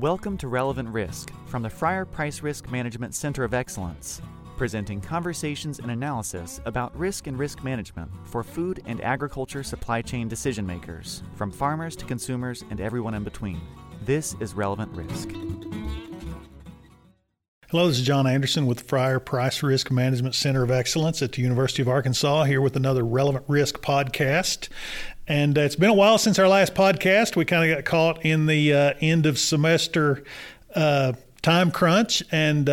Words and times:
Welcome 0.00 0.38
to 0.38 0.48
Relevant 0.48 0.88
Risk 0.88 1.30
from 1.44 1.62
the 1.62 1.68
Fryer 1.68 2.06
Price 2.06 2.40
Risk 2.40 2.70
Management 2.70 3.14
Center 3.14 3.44
of 3.44 3.52
Excellence, 3.52 4.22
presenting 4.56 4.98
conversations 4.98 5.78
and 5.78 5.90
analysis 5.90 6.58
about 6.64 6.98
risk 6.98 7.26
and 7.26 7.38
risk 7.38 7.62
management 7.62 8.10
for 8.24 8.42
food 8.42 8.82
and 8.86 9.02
agriculture 9.02 9.62
supply 9.62 10.00
chain 10.00 10.26
decision 10.26 10.66
makers, 10.66 11.22
from 11.34 11.52
farmers 11.52 11.96
to 11.96 12.06
consumers 12.06 12.64
and 12.70 12.80
everyone 12.80 13.12
in 13.12 13.24
between. 13.24 13.60
This 14.06 14.34
is 14.40 14.54
Relevant 14.54 14.90
Risk. 14.96 15.32
Hello, 17.68 17.86
this 17.86 17.98
is 17.98 18.06
John 18.06 18.26
Anderson 18.26 18.66
with 18.66 18.80
Fryer 18.80 19.20
Price 19.20 19.62
Risk 19.62 19.90
Management 19.90 20.34
Center 20.34 20.62
of 20.62 20.70
Excellence 20.70 21.20
at 21.20 21.32
the 21.32 21.42
University 21.42 21.82
of 21.82 21.88
Arkansas, 21.88 22.44
here 22.44 22.62
with 22.62 22.74
another 22.74 23.04
Relevant 23.04 23.44
Risk 23.48 23.82
podcast. 23.82 24.70
And 25.30 25.56
uh, 25.56 25.60
it's 25.60 25.76
been 25.76 25.90
a 25.90 25.94
while 25.94 26.18
since 26.18 26.40
our 26.40 26.48
last 26.48 26.74
podcast. 26.74 27.36
We 27.36 27.44
kind 27.44 27.70
of 27.70 27.76
got 27.76 27.84
caught 27.84 28.26
in 28.26 28.46
the 28.46 28.74
uh, 28.74 28.94
end 29.00 29.26
of 29.26 29.38
semester 29.38 30.24
uh, 30.74 31.12
time 31.40 31.70
crunch 31.70 32.24
and 32.32 32.68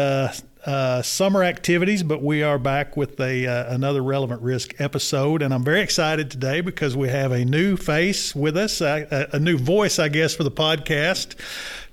uh, 0.67 1.01
summer 1.01 1.43
activities, 1.43 2.03
but 2.03 2.21
we 2.21 2.43
are 2.43 2.59
back 2.59 2.97
with 2.97 3.17
a 3.21 3.47
uh, 3.47 3.73
another 3.73 4.03
relevant 4.03 4.41
risk 4.41 4.79
episode, 4.81 5.41
and 5.41 5.53
I'm 5.53 5.63
very 5.63 5.79
excited 5.79 6.29
today 6.29 6.59
because 6.59 6.95
we 6.95 7.07
have 7.07 7.31
a 7.31 7.45
new 7.45 7.77
face 7.77 8.35
with 8.35 8.57
us, 8.57 8.81
a, 8.81 9.29
a 9.31 9.39
new 9.39 9.57
voice, 9.57 9.97
I 9.97 10.09
guess, 10.09 10.35
for 10.35 10.43
the 10.43 10.51
podcast. 10.51 11.35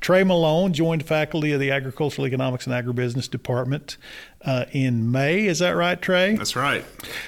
Trey 0.00 0.24
Malone 0.24 0.73
joined 0.73 1.05
faculty 1.05 1.52
of 1.52 1.60
the 1.60 1.70
Agricultural 1.70 2.27
Economics 2.27 2.66
and 2.66 2.74
Agribusiness 2.74 3.30
Department 3.30 3.97
uh, 4.45 4.64
in 4.73 5.11
May. 5.11 5.47
Is 5.47 5.61
that 5.61 5.70
right, 5.70 6.02
Trey? 6.02 6.34
That's 6.34 6.56
right. 6.56 6.84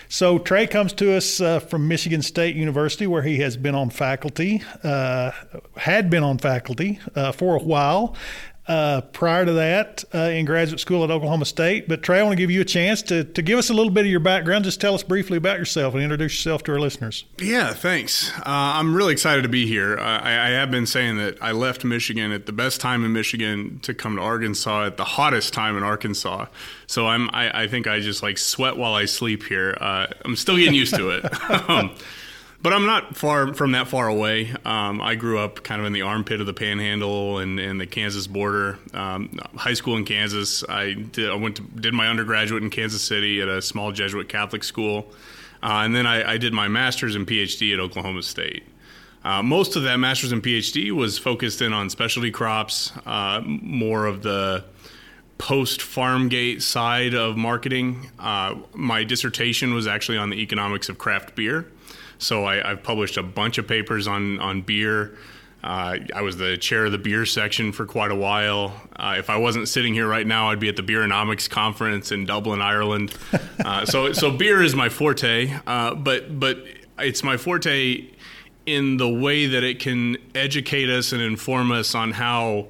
So 0.08 0.38
Trey 0.38 0.66
comes 0.66 0.92
to 0.94 1.16
us 1.16 1.40
uh, 1.40 1.60
from 1.60 1.86
Michigan 1.86 2.22
State 2.22 2.56
University, 2.56 3.06
where 3.06 3.22
he 3.22 3.38
has 3.38 3.56
been 3.56 3.76
on 3.76 3.88
faculty, 3.88 4.62
uh, 4.82 5.30
had 5.76 6.10
been 6.10 6.24
on 6.24 6.38
faculty 6.38 6.98
uh, 7.14 7.30
for 7.30 7.54
a 7.54 7.62
while, 7.62 8.16
uh, 8.68 9.00
prior 9.12 9.44
to 9.44 9.52
that 9.52 10.04
uh, 10.12 10.18
in 10.18 10.44
graduate 10.44 10.80
school 10.80 11.04
at 11.04 11.10
Oklahoma 11.10 11.44
State. 11.44 11.88
But 11.88 12.02
Trey, 12.02 12.20
I 12.20 12.22
want 12.22 12.32
to 12.32 12.36
give 12.36 12.50
you 12.50 12.60
a 12.60 12.64
chance 12.64 13.00
to, 13.02 13.22
to 13.22 13.42
give 13.42 13.58
us 13.58 13.70
a 13.70 13.74
little 13.74 13.92
bit 13.92 14.04
of 14.04 14.10
your 14.10 14.20
background. 14.20 14.64
Just 14.64 14.80
tell 14.80 14.94
us 14.94 15.02
briefly 15.02 15.36
about 15.36 15.58
yourself 15.58 15.94
and 15.94 16.02
introduce 16.02 16.34
yourself 16.34 16.64
to 16.64 16.72
our 16.72 16.80
listeners. 16.80 17.24
Yeah, 17.40 17.72
thanks. 17.72 18.32
Uh, 18.38 18.42
I'm 18.46 18.94
really 18.94 19.12
excited 19.12 19.42
to 19.42 19.48
be 19.48 19.66
here. 19.66 19.98
I, 19.98 20.48
I, 20.48 20.50
have 20.50 20.70
been 20.70 20.86
saying 20.86 21.18
that 21.18 21.40
I 21.40 21.52
left 21.52 21.84
Michigan 21.84 22.32
at 22.32 22.46
the 22.46 22.52
best 22.52 22.80
time 22.80 23.04
in 23.04 23.12
Michigan 23.12 23.78
to 23.82 23.94
come 23.94 24.16
to 24.16 24.22
Arkansas 24.22 24.86
at 24.86 24.96
the 24.96 25.04
hottest 25.04 25.52
time 25.52 25.76
in 25.76 25.84
Arkansas. 25.84 26.46
So 26.86 27.06
I'm 27.06 27.30
I, 27.32 27.62
I 27.62 27.68
think 27.68 27.86
I 27.86 28.00
just 28.00 28.22
like 28.22 28.38
sweat 28.38 28.76
while 28.76 28.94
I 28.94 29.04
sleep 29.04 29.44
here. 29.44 29.76
Uh, 29.80 30.06
I'm 30.24 30.36
still 30.36 30.56
getting 30.56 30.74
used 30.74 30.94
to 30.96 31.10
it. 31.10 31.24
but 32.66 32.72
I'm 32.72 32.84
not 32.84 33.14
far 33.14 33.54
from 33.54 33.70
that 33.72 33.86
far 33.86 34.08
away. 34.08 34.52
Um, 34.64 35.00
I 35.00 35.14
grew 35.14 35.38
up 35.38 35.62
kind 35.62 35.80
of 35.80 35.86
in 35.86 35.92
the 35.92 36.02
armpit 36.02 36.40
of 36.40 36.46
the 36.48 36.52
Panhandle 36.52 37.38
and, 37.38 37.60
and 37.60 37.80
the 37.80 37.86
Kansas 37.86 38.26
border. 38.26 38.80
Um, 38.92 39.38
high 39.54 39.74
school 39.74 39.96
in 39.96 40.04
Kansas. 40.04 40.64
I 40.68 40.94
did, 40.94 41.30
I 41.30 41.36
went 41.36 41.58
to, 41.58 41.62
did 41.62 41.94
my 41.94 42.08
undergraduate 42.08 42.64
in 42.64 42.70
Kansas 42.70 43.02
City 43.02 43.40
at 43.40 43.46
a 43.46 43.62
small 43.62 43.92
Jesuit 43.92 44.28
Catholic 44.28 44.64
school, 44.64 45.06
uh, 45.62 45.82
and 45.84 45.94
then 45.94 46.08
I, 46.08 46.32
I, 46.32 46.38
did 46.38 46.52
my 46.52 46.66
master's 46.66 47.14
and 47.14 47.24
PhD 47.24 47.72
at 47.72 47.78
Oklahoma 47.78 48.24
State. 48.24 48.64
Uh, 49.22 49.44
most 49.44 49.76
of 49.76 49.84
that 49.84 49.98
master's 49.98 50.32
and 50.32 50.42
PhD 50.42 50.90
was 50.90 51.18
focused 51.18 51.62
in 51.62 51.72
on 51.72 51.88
specialty 51.88 52.32
crops, 52.32 52.90
uh, 53.06 53.42
more 53.44 54.06
of 54.06 54.24
the 54.24 54.64
post 55.38 55.82
farm 55.82 56.28
gate 56.28 56.64
side 56.64 57.14
of 57.14 57.36
marketing. 57.36 58.10
Uh, 58.18 58.56
my 58.74 59.04
dissertation 59.04 59.72
was 59.72 59.86
actually 59.86 60.18
on 60.18 60.30
the 60.30 60.42
economics 60.42 60.88
of 60.88 60.98
craft 60.98 61.36
beer. 61.36 61.68
So 62.18 62.44
I, 62.44 62.68
have 62.68 62.82
published 62.82 63.16
a 63.16 63.22
bunch 63.22 63.58
of 63.58 63.66
papers 63.66 64.06
on 64.06 64.38
on 64.40 64.62
beer. 64.62 65.16
Uh, 65.64 65.98
I 66.14 66.22
was 66.22 66.36
the 66.36 66.56
chair 66.56 66.84
of 66.84 66.92
the 66.92 66.98
beer 66.98 67.26
section 67.26 67.72
for 67.72 67.86
quite 67.86 68.12
a 68.12 68.14
while. 68.14 68.80
Uh, 68.94 69.16
if 69.18 69.28
I 69.28 69.36
wasn't 69.36 69.68
sitting 69.68 69.94
here 69.94 70.06
right 70.06 70.26
now, 70.26 70.50
I'd 70.50 70.60
be 70.60 70.68
at 70.68 70.76
the 70.76 70.82
Beeronomics 70.82 71.50
conference 71.50 72.12
in 72.12 72.24
Dublin, 72.24 72.60
Ireland. 72.62 73.16
Uh, 73.64 73.84
so, 73.84 74.12
so 74.12 74.30
beer 74.30 74.62
is 74.62 74.76
my 74.76 74.88
forte, 74.88 75.52
uh, 75.66 75.92
but 75.96 76.38
but 76.38 76.58
it's 77.00 77.24
my 77.24 77.36
forte 77.36 78.04
in 78.64 78.96
the 78.96 79.08
way 79.08 79.46
that 79.46 79.64
it 79.64 79.80
can 79.80 80.16
educate 80.36 80.88
us 80.88 81.12
and 81.12 81.20
inform 81.20 81.72
us 81.72 81.92
on 81.92 82.12
how 82.12 82.68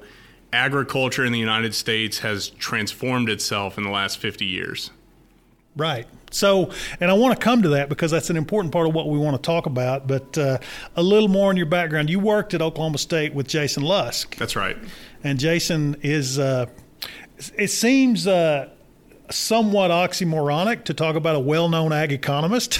agriculture 0.53 1.25
in 1.25 1.31
the 1.31 1.39
United 1.39 1.75
States 1.75 2.19
has 2.19 2.49
transformed 2.49 3.29
itself 3.29 3.77
in 3.77 3.83
the 3.83 3.91
last 3.91 4.17
50 4.17 4.45
years. 4.45 4.91
Right. 5.75 6.07
So, 6.31 6.71
and 6.99 7.09
I 7.09 7.13
want 7.13 7.39
to 7.39 7.43
come 7.43 7.61
to 7.61 7.69
that 7.69 7.89
because 7.89 8.11
that's 8.11 8.29
an 8.29 8.37
important 8.37 8.73
part 8.73 8.87
of 8.87 8.93
what 8.93 9.09
we 9.09 9.17
want 9.17 9.35
to 9.35 9.41
talk 9.41 9.65
about. 9.65 10.07
But 10.07 10.37
uh, 10.37 10.57
a 10.95 11.03
little 11.03 11.29
more 11.29 11.49
on 11.49 11.57
your 11.57 11.65
background. 11.65 12.09
You 12.09 12.19
worked 12.19 12.53
at 12.53 12.61
Oklahoma 12.61 12.97
State 12.97 13.33
with 13.33 13.47
Jason 13.47 13.83
Lusk. 13.83 14.35
That's 14.35 14.55
right. 14.55 14.77
And 15.23 15.39
Jason 15.39 15.95
is, 16.01 16.37
uh, 16.37 16.67
it 17.55 17.69
seems, 17.69 18.27
uh, 18.27 18.69
somewhat 19.29 19.91
oxymoronic 19.91 20.85
to 20.85 20.93
talk 20.93 21.15
about 21.15 21.35
a 21.35 21.39
well-known 21.39 21.91
ag 21.91 22.11
economist, 22.13 22.79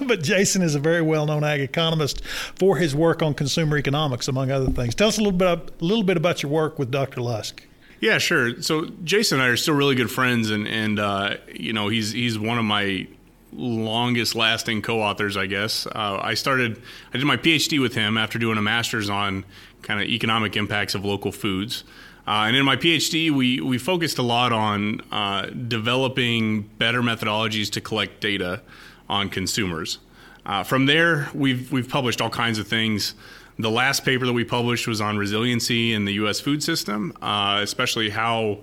but 0.06 0.22
Jason 0.22 0.62
is 0.62 0.74
a 0.74 0.78
very 0.78 1.02
well-known 1.02 1.42
ag 1.42 1.60
economist 1.60 2.24
for 2.58 2.76
his 2.76 2.94
work 2.94 3.22
on 3.22 3.34
consumer 3.34 3.76
economics, 3.76 4.28
among 4.28 4.50
other 4.50 4.70
things. 4.70 4.94
Tell 4.94 5.08
us 5.08 5.18
a 5.18 5.20
little 5.20 5.36
bit, 5.36 5.48
a 5.48 5.84
little 5.84 6.04
bit 6.04 6.16
about 6.16 6.42
your 6.42 6.52
work 6.52 6.78
with 6.78 6.90
Dr. 6.90 7.20
Lusk. 7.20 7.64
Yeah, 8.00 8.18
sure. 8.18 8.62
So 8.62 8.86
Jason 9.04 9.38
and 9.38 9.46
I 9.46 9.50
are 9.50 9.56
still 9.56 9.74
really 9.74 9.94
good 9.94 10.10
friends, 10.10 10.50
and 10.50 10.66
and 10.66 10.98
uh, 10.98 11.36
you 11.54 11.72
know 11.72 11.88
he's 11.88 12.12
he's 12.12 12.38
one 12.38 12.58
of 12.58 12.64
my 12.64 13.06
longest 13.52 14.34
lasting 14.34 14.82
co-authors, 14.82 15.36
I 15.36 15.46
guess. 15.46 15.86
Uh, 15.86 16.18
I 16.22 16.34
started, 16.34 16.80
I 17.12 17.18
did 17.18 17.26
my 17.26 17.36
PhD 17.36 17.80
with 17.80 17.94
him 17.94 18.16
after 18.16 18.38
doing 18.38 18.58
a 18.58 18.62
master's 18.62 19.10
on 19.10 19.44
kind 19.82 20.00
of 20.00 20.08
economic 20.08 20.56
impacts 20.56 20.94
of 20.94 21.04
local 21.04 21.32
foods. 21.32 21.84
Uh, 22.26 22.44
and 22.46 22.56
in 22.56 22.64
my 22.64 22.76
PhD, 22.76 23.30
we, 23.30 23.60
we 23.60 23.78
focused 23.78 24.18
a 24.18 24.22
lot 24.22 24.52
on 24.52 25.00
uh, 25.10 25.46
developing 25.46 26.62
better 26.62 27.02
methodologies 27.02 27.70
to 27.72 27.80
collect 27.80 28.20
data 28.20 28.62
on 29.08 29.28
consumers. 29.28 29.98
Uh, 30.46 30.62
from 30.62 30.86
there, 30.86 31.28
we've, 31.34 31.72
we've 31.72 31.88
published 31.88 32.20
all 32.20 32.30
kinds 32.30 32.58
of 32.58 32.68
things. 32.68 33.14
The 33.60 33.70
last 33.70 34.04
paper 34.04 34.26
that 34.26 34.32
we 34.32 34.44
published 34.44 34.86
was 34.86 35.00
on 35.00 35.18
resiliency 35.18 35.92
in 35.92 36.04
the 36.04 36.12
U.S. 36.14 36.40
food 36.40 36.62
system, 36.62 37.12
uh, 37.20 37.60
especially 37.62 38.10
how 38.10 38.60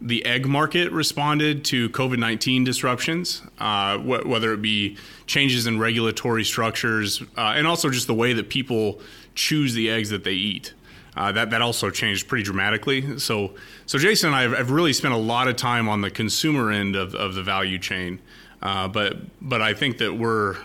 the 0.00 0.24
egg 0.26 0.46
market 0.46 0.92
responded 0.92 1.64
to 1.66 1.88
COVID 1.90 2.18
19 2.18 2.64
disruptions, 2.64 3.42
uh, 3.58 3.96
wh- 3.98 4.26
whether 4.26 4.52
it 4.52 4.60
be 4.60 4.96
changes 5.26 5.66
in 5.66 5.78
regulatory 5.78 6.44
structures 6.44 7.22
uh, 7.38 7.54
and 7.56 7.66
also 7.66 7.88
just 7.88 8.06
the 8.06 8.14
way 8.14 8.34
that 8.34 8.50
people 8.50 9.00
choose 9.34 9.72
the 9.72 9.90
eggs 9.90 10.10
that 10.10 10.24
they 10.24 10.32
eat. 10.32 10.74
Uh, 11.16 11.30
that 11.32 11.50
that 11.50 11.62
also 11.62 11.90
changed 11.90 12.28
pretty 12.28 12.42
dramatically. 12.42 13.18
So 13.18 13.54
so 13.86 13.98
Jason 13.98 14.28
and 14.28 14.36
I 14.36 14.42
have, 14.42 14.52
have, 14.52 14.70
really 14.70 14.92
spent 14.92 15.14
a 15.14 15.18
lot 15.18 15.46
of 15.46 15.56
time 15.56 15.88
on 15.88 16.00
the 16.00 16.10
consumer 16.10 16.72
end 16.72 16.96
of, 16.96 17.14
of 17.14 17.34
the 17.34 17.42
value 17.42 17.78
chain, 17.78 18.20
uh, 18.60 18.88
but 18.88 19.18
but 19.40 19.62
I 19.62 19.74
think 19.74 19.98
that 19.98 20.14
we're 20.14 20.56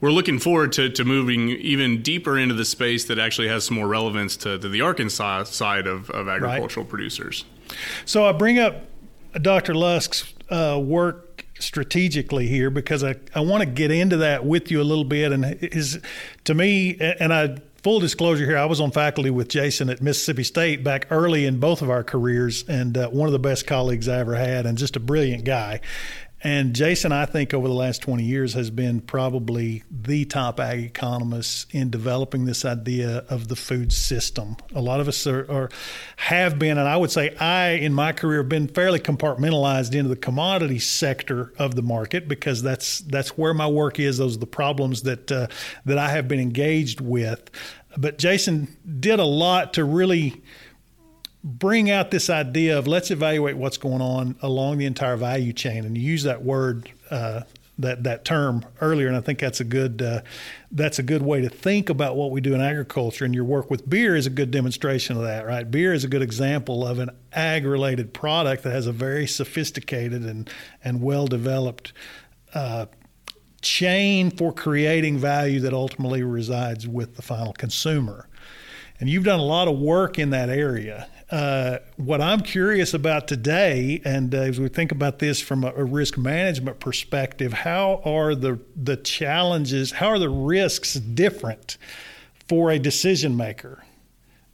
we're 0.00 0.12
looking 0.12 0.38
forward 0.38 0.72
to, 0.72 0.88
to 0.90 1.04
moving 1.04 1.48
even 1.48 2.02
deeper 2.02 2.38
into 2.38 2.54
the 2.54 2.64
space 2.64 3.04
that 3.06 3.18
actually 3.18 3.48
has 3.48 3.64
some 3.64 3.76
more 3.76 3.88
relevance 3.88 4.36
to, 4.38 4.58
to 4.58 4.68
the 4.68 4.80
Arkansas 4.80 5.44
side 5.44 5.86
of, 5.86 6.10
of 6.10 6.28
agricultural 6.28 6.84
right. 6.84 6.90
producers. 6.90 7.44
So 8.04 8.26
I 8.26 8.32
bring 8.32 8.58
up 8.58 8.86
Dr. 9.40 9.74
Lusk's 9.74 10.32
uh, 10.50 10.80
work 10.82 11.44
strategically 11.58 12.46
here 12.46 12.70
because 12.70 13.02
I, 13.02 13.16
I 13.34 13.40
want 13.40 13.62
to 13.62 13.66
get 13.66 13.90
into 13.90 14.18
that 14.18 14.44
with 14.44 14.70
you 14.70 14.80
a 14.80 14.84
little 14.84 15.04
bit. 15.04 15.32
And 15.32 15.44
is 15.62 15.98
to 16.44 16.54
me, 16.54 16.96
and 17.00 17.32
I 17.32 17.58
full 17.82 18.00
disclosure 18.00 18.44
here, 18.44 18.58
I 18.58 18.64
was 18.64 18.80
on 18.80 18.90
faculty 18.90 19.30
with 19.30 19.48
Jason 19.48 19.88
at 19.90 20.02
Mississippi 20.02 20.44
State 20.44 20.82
back 20.82 21.06
early 21.10 21.46
in 21.46 21.60
both 21.60 21.82
of 21.82 21.90
our 21.90 22.02
careers, 22.02 22.64
and 22.68 22.96
uh, 22.96 23.08
one 23.08 23.28
of 23.28 23.32
the 23.32 23.38
best 23.38 23.66
colleagues 23.66 24.08
I 24.08 24.18
ever 24.18 24.34
had, 24.34 24.66
and 24.66 24.76
just 24.76 24.96
a 24.96 25.00
brilliant 25.00 25.44
guy. 25.44 25.80
And 26.42 26.74
Jason, 26.74 27.10
I 27.10 27.26
think 27.26 27.52
over 27.52 27.66
the 27.66 27.74
last 27.74 28.00
20 28.02 28.22
years 28.22 28.54
has 28.54 28.70
been 28.70 29.00
probably 29.00 29.82
the 29.90 30.24
top 30.24 30.60
ag 30.60 30.84
economist 30.84 31.74
in 31.74 31.90
developing 31.90 32.44
this 32.44 32.64
idea 32.64 33.24
of 33.28 33.48
the 33.48 33.56
food 33.56 33.92
system. 33.92 34.56
A 34.72 34.80
lot 34.80 35.00
of 35.00 35.08
us 35.08 35.26
are, 35.26 35.50
are, 35.50 35.68
have 36.16 36.56
been, 36.56 36.78
and 36.78 36.86
I 36.86 36.96
would 36.96 37.10
say 37.10 37.34
I, 37.36 37.70
in 37.70 37.92
my 37.92 38.12
career, 38.12 38.42
have 38.42 38.48
been 38.48 38.68
fairly 38.68 39.00
compartmentalized 39.00 39.96
into 39.96 40.08
the 40.08 40.16
commodity 40.16 40.78
sector 40.78 41.52
of 41.58 41.74
the 41.74 41.82
market 41.82 42.28
because 42.28 42.62
that's 42.62 43.00
that's 43.00 43.36
where 43.36 43.52
my 43.52 43.66
work 43.66 43.98
is. 43.98 44.18
Those 44.18 44.36
are 44.36 44.40
the 44.40 44.46
problems 44.46 45.02
that 45.02 45.32
uh, 45.32 45.48
that 45.86 45.98
I 45.98 46.10
have 46.10 46.28
been 46.28 46.40
engaged 46.40 47.00
with. 47.00 47.50
But 47.96 48.18
Jason 48.18 48.76
did 49.00 49.18
a 49.18 49.24
lot 49.24 49.74
to 49.74 49.84
really 49.84 50.40
bring 51.44 51.90
out 51.90 52.10
this 52.10 52.28
idea 52.28 52.78
of 52.78 52.86
let's 52.86 53.10
evaluate 53.10 53.56
what's 53.56 53.76
going 53.76 54.02
on 54.02 54.36
along 54.42 54.78
the 54.78 54.86
entire 54.86 55.16
value 55.16 55.52
chain, 55.52 55.84
and 55.84 55.96
you 55.96 56.02
use 56.02 56.24
that 56.24 56.42
word. 56.42 56.90
Uh, 57.10 57.42
that 57.80 58.02
that 58.02 58.24
term 58.24 58.64
earlier, 58.80 59.06
and 59.06 59.16
I 59.16 59.20
think 59.20 59.38
that's 59.38 59.60
a 59.60 59.64
good 59.64 60.02
uh, 60.02 60.22
that's 60.72 60.98
a 60.98 61.02
good 61.02 61.22
way 61.22 61.40
to 61.42 61.48
think 61.48 61.88
about 61.88 62.16
what 62.16 62.32
we 62.32 62.40
do 62.40 62.52
in 62.52 62.60
agriculture. 62.60 63.24
And 63.24 63.32
your 63.32 63.44
work 63.44 63.70
with 63.70 63.88
beer 63.88 64.16
is 64.16 64.26
a 64.26 64.30
good 64.30 64.50
demonstration 64.50 65.16
of 65.16 65.22
that, 65.22 65.46
right? 65.46 65.68
Beer 65.70 65.92
is 65.92 66.02
a 66.02 66.08
good 66.08 66.20
example 66.22 66.84
of 66.84 66.98
an 66.98 67.10
ag 67.32 67.64
related 67.64 68.12
product 68.12 68.64
that 68.64 68.72
has 68.72 68.88
a 68.88 68.92
very 68.92 69.28
sophisticated 69.28 70.24
and 70.24 70.50
and 70.82 71.00
well 71.00 71.28
developed 71.28 71.92
uh, 72.52 72.86
chain 73.62 74.30
for 74.32 74.52
creating 74.52 75.18
value 75.18 75.60
that 75.60 75.72
ultimately 75.72 76.24
resides 76.24 76.88
with 76.88 77.14
the 77.14 77.22
final 77.22 77.52
consumer. 77.52 78.28
and 79.00 79.08
you've 79.08 79.24
done 79.24 79.38
a 79.40 79.44
lot 79.44 79.68
of 79.68 79.78
work 79.78 80.18
in 80.18 80.30
that 80.30 80.48
area. 80.48 81.08
Uh, 81.30 81.78
what 81.96 82.22
I'm 82.22 82.40
curious 82.40 82.94
about 82.94 83.28
today, 83.28 84.00
and 84.02 84.34
uh, 84.34 84.38
as 84.38 84.58
we 84.58 84.68
think 84.68 84.92
about 84.92 85.18
this 85.18 85.42
from 85.42 85.62
a, 85.62 85.72
a, 85.74 85.84
risk 85.84 86.16
management 86.16 86.80
perspective, 86.80 87.52
how 87.52 88.00
are 88.02 88.34
the 88.34 88.58
the 88.74 88.96
challenges, 88.96 89.92
how 89.92 90.08
are 90.08 90.18
the 90.18 90.30
risks 90.30 90.94
different 90.94 91.76
for 92.48 92.70
a 92.70 92.78
decision 92.78 93.36
maker 93.36 93.84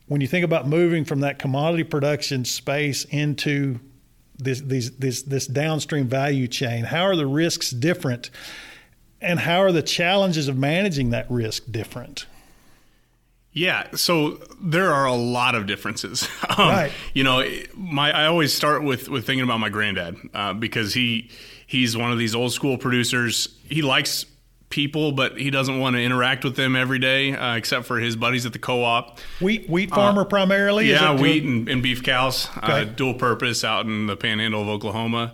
when 0.06 0.21
you 0.21 0.26
think 0.26 0.44
about 0.44 0.67
moving 0.67 1.05
from 1.05 1.21
that 1.21 1.38
commodity 1.38 1.85
production 1.85 2.44
space 2.44 3.05
into 3.05 3.79
this 4.37 4.61
these, 4.61 4.91
this 4.97 5.23
this 5.23 5.47
downstream 5.47 6.09
value 6.09 6.49
chain? 6.49 6.82
How 6.82 7.05
are 7.05 7.15
the 7.15 7.29
risks 7.29 7.71
different, 7.71 8.31
and 9.21 9.38
how 9.38 9.59
are 9.59 9.71
the 9.71 9.82
challenges 9.82 10.49
of 10.49 10.59
managing 10.59 11.11
that 11.11 11.31
risk 11.31 11.71
different? 11.71 12.26
Yeah, 13.54 13.94
so 13.94 14.40
there 14.60 14.92
are 14.92 15.06
a 15.06 15.14
lot 15.14 15.54
of 15.54 15.66
differences. 15.66 16.28
Um, 16.56 16.68
right. 16.68 16.92
You 17.14 17.24
know, 17.24 17.44
my 17.74 18.12
I 18.12 18.26
always 18.26 18.54
start 18.54 18.84
with 18.84 19.08
with 19.08 19.26
thinking 19.26 19.42
about 19.42 19.58
my 19.58 19.70
granddad 19.70 20.16
uh, 20.32 20.52
because 20.52 20.94
he 20.94 21.30
he's 21.66 21.96
one 21.96 22.12
of 22.12 22.18
these 22.18 22.32
old 22.32 22.52
school 22.52 22.78
producers. 22.78 23.48
He 23.64 23.82
likes 23.82 24.24
people, 24.68 25.10
but 25.10 25.36
he 25.36 25.50
doesn't 25.50 25.80
want 25.80 25.96
to 25.96 26.02
interact 26.02 26.44
with 26.44 26.54
them 26.54 26.76
every 26.76 27.00
day, 27.00 27.34
uh, 27.34 27.56
except 27.56 27.86
for 27.86 27.98
his 27.98 28.14
buddies 28.14 28.46
at 28.46 28.52
the 28.52 28.58
co-op. 28.60 29.18
Wheat 29.40 29.68
wheat 29.68 29.90
farmer 29.90 30.22
uh, 30.22 30.26
primarily. 30.26 30.90
Yeah, 30.90 31.20
wheat 31.20 31.42
and, 31.42 31.68
and, 31.68 31.82
beef 31.82 32.04
cows, 32.04 32.48
uh, 32.56 32.60
okay. 32.82 32.92
dual 32.94 33.14
purpose 33.14 33.64
out 33.64 33.86
in 33.86 34.06
the 34.06 34.16
Panhandle 34.16 34.62
of 34.62 34.68
Oklahoma. 34.68 35.32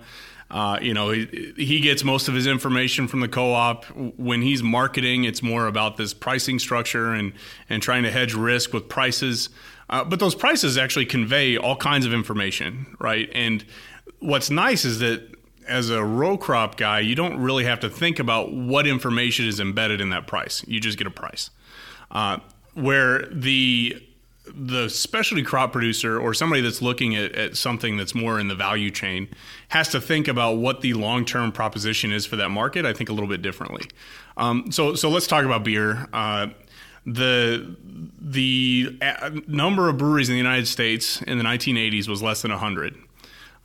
Uh, 0.50 0.78
you 0.82 0.92
know, 0.92 1.10
he, 1.10 1.52
he 1.56 1.80
gets 1.80 2.02
most 2.02 2.28
of 2.28 2.34
his 2.34 2.46
information 2.46 3.06
from 3.06 3.20
the 3.20 3.28
co-op. 3.28 3.84
When 4.16 4.42
he's 4.42 4.62
marketing, 4.62 5.24
it's 5.24 5.42
more 5.42 5.66
about 5.66 5.96
this 5.96 6.12
pricing 6.12 6.58
structure 6.58 7.12
and 7.12 7.32
and 7.68 7.82
trying 7.82 8.02
to 8.02 8.10
hedge 8.10 8.34
risk 8.34 8.72
with 8.72 8.88
prices. 8.88 9.48
Uh, 9.88 10.04
but 10.04 10.20
those 10.20 10.34
prices 10.34 10.78
actually 10.78 11.06
convey 11.06 11.56
all 11.56 11.76
kinds 11.76 12.06
of 12.06 12.12
information, 12.12 12.96
right? 12.98 13.28
And 13.34 13.64
what's 14.20 14.50
nice 14.50 14.84
is 14.84 15.00
that 15.00 15.34
as 15.66 15.90
a 15.90 16.04
row 16.04 16.36
crop 16.36 16.76
guy, 16.76 17.00
you 17.00 17.14
don't 17.14 17.38
really 17.38 17.64
have 17.64 17.80
to 17.80 17.90
think 17.90 18.18
about 18.18 18.52
what 18.52 18.86
information 18.86 19.46
is 19.46 19.60
embedded 19.60 20.00
in 20.00 20.10
that 20.10 20.26
price. 20.26 20.64
You 20.66 20.80
just 20.80 20.98
get 20.98 21.06
a 21.06 21.10
price. 21.10 21.50
Uh, 22.10 22.38
where 22.74 23.26
the 23.26 24.02
the 24.54 24.88
specialty 24.88 25.42
crop 25.42 25.72
producer 25.72 26.18
or 26.18 26.34
somebody 26.34 26.60
that's 26.62 26.82
looking 26.82 27.16
at, 27.16 27.32
at, 27.32 27.56
something 27.56 27.96
that's 27.96 28.14
more 28.14 28.38
in 28.40 28.48
the 28.48 28.54
value 28.54 28.90
chain 28.90 29.28
has 29.68 29.88
to 29.88 30.00
think 30.00 30.28
about 30.28 30.54
what 30.54 30.80
the 30.80 30.94
long 30.94 31.24
term 31.24 31.52
proposition 31.52 32.12
is 32.12 32.26
for 32.26 32.36
that 32.36 32.50
market. 32.50 32.84
I 32.84 32.92
think 32.92 33.08
a 33.08 33.12
little 33.12 33.28
bit 33.28 33.42
differently. 33.42 33.88
Um, 34.36 34.70
so 34.72 34.94
so 34.94 35.10
let's 35.10 35.26
talk 35.26 35.44
about 35.44 35.64
beer. 35.64 36.08
Uh, 36.12 36.48
the 37.06 37.76
the 38.20 38.98
uh, 39.00 39.30
number 39.46 39.88
of 39.88 39.98
breweries 39.98 40.28
in 40.28 40.34
the 40.34 40.38
United 40.40 40.66
States 40.66 41.22
in 41.22 41.38
the 41.38 41.44
1980s 41.44 42.08
was 42.08 42.22
less 42.22 42.42
than 42.42 42.50
100. 42.50 42.96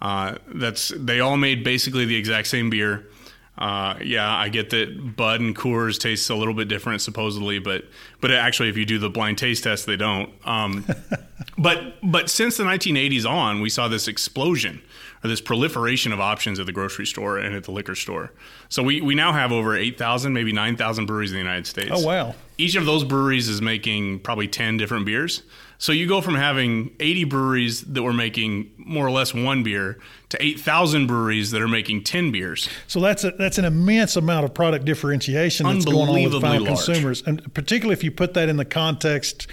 Uh, 0.01 0.35
that's 0.53 0.89
they 0.95 1.19
all 1.19 1.37
made 1.37 1.63
basically 1.63 2.05
the 2.05 2.15
exact 2.15 2.47
same 2.47 2.69
beer. 2.69 3.07
Uh, 3.57 3.95
yeah, 4.03 4.35
I 4.35 4.49
get 4.49 4.69
that 4.71 5.15
Bud 5.15 5.39
and 5.39 5.55
Coors 5.55 5.97
tastes 5.97 6.29
a 6.29 6.35
little 6.35 6.53
bit 6.53 6.67
different 6.67 7.01
supposedly, 7.01 7.59
but 7.59 7.85
but 8.19 8.31
actually, 8.31 8.69
if 8.69 8.77
you 8.77 8.85
do 8.85 8.99
the 8.99 9.09
blind 9.09 9.37
taste 9.37 9.63
test, 9.63 9.85
they 9.85 9.95
don't. 9.95 10.29
Um, 10.45 10.85
but 11.57 11.95
but 12.03 12.29
since 12.29 12.57
the 12.57 12.65
1980s 12.65 13.25
on, 13.25 13.61
we 13.61 13.69
saw 13.69 13.87
this 13.87 14.07
explosion 14.07 14.81
this 15.27 15.41
proliferation 15.41 16.11
of 16.11 16.19
options 16.19 16.59
at 16.59 16.65
the 16.65 16.71
grocery 16.71 17.05
store 17.05 17.37
and 17.37 17.55
at 17.55 17.63
the 17.63 17.71
liquor 17.71 17.95
store. 17.95 18.31
So 18.69 18.83
we 18.83 19.01
we 19.01 19.15
now 19.15 19.33
have 19.33 19.51
over 19.51 19.75
8,000, 19.75 20.33
maybe 20.33 20.51
9,000 20.51 21.05
breweries 21.05 21.31
in 21.31 21.35
the 21.35 21.43
United 21.43 21.67
States. 21.67 21.91
Oh 21.93 22.05
wow! 22.05 22.35
Each 22.57 22.75
of 22.75 22.85
those 22.85 23.03
breweries 23.03 23.49
is 23.49 23.61
making 23.61 24.19
probably 24.19 24.47
10 24.47 24.77
different 24.77 25.05
beers. 25.05 25.43
So 25.77 25.91
you 25.91 26.07
go 26.07 26.21
from 26.21 26.35
having 26.35 26.95
80 26.99 27.25
breweries 27.25 27.81
that 27.81 28.01
were 28.01 28.13
making 28.13 28.71
more 28.77 29.05
or 29.05 29.11
less 29.11 29.33
one 29.33 29.61
beer 29.61 29.99
to 30.29 30.41
8,000 30.41 31.05
breweries 31.05 31.51
that 31.51 31.61
are 31.61 31.67
making 31.67 32.03
10 32.03 32.31
beers. 32.31 32.69
So 32.87 33.01
that's 33.01 33.23
a, 33.25 33.31
that's 33.31 33.57
an 33.57 33.65
immense 33.65 34.15
amount 34.15 34.45
of 34.45 34.53
product 34.53 34.85
differentiation 34.85 35.65
that's 35.65 35.85
going 35.85 36.09
on 36.09 36.23
with 36.23 36.41
final 36.41 36.63
large. 36.63 36.67
consumers, 36.67 37.23
and 37.23 37.53
particularly 37.53 37.93
if 37.93 38.03
you 38.03 38.11
put 38.11 38.33
that 38.35 38.47
in 38.47 38.57
the 38.57 38.65
context 38.65 39.47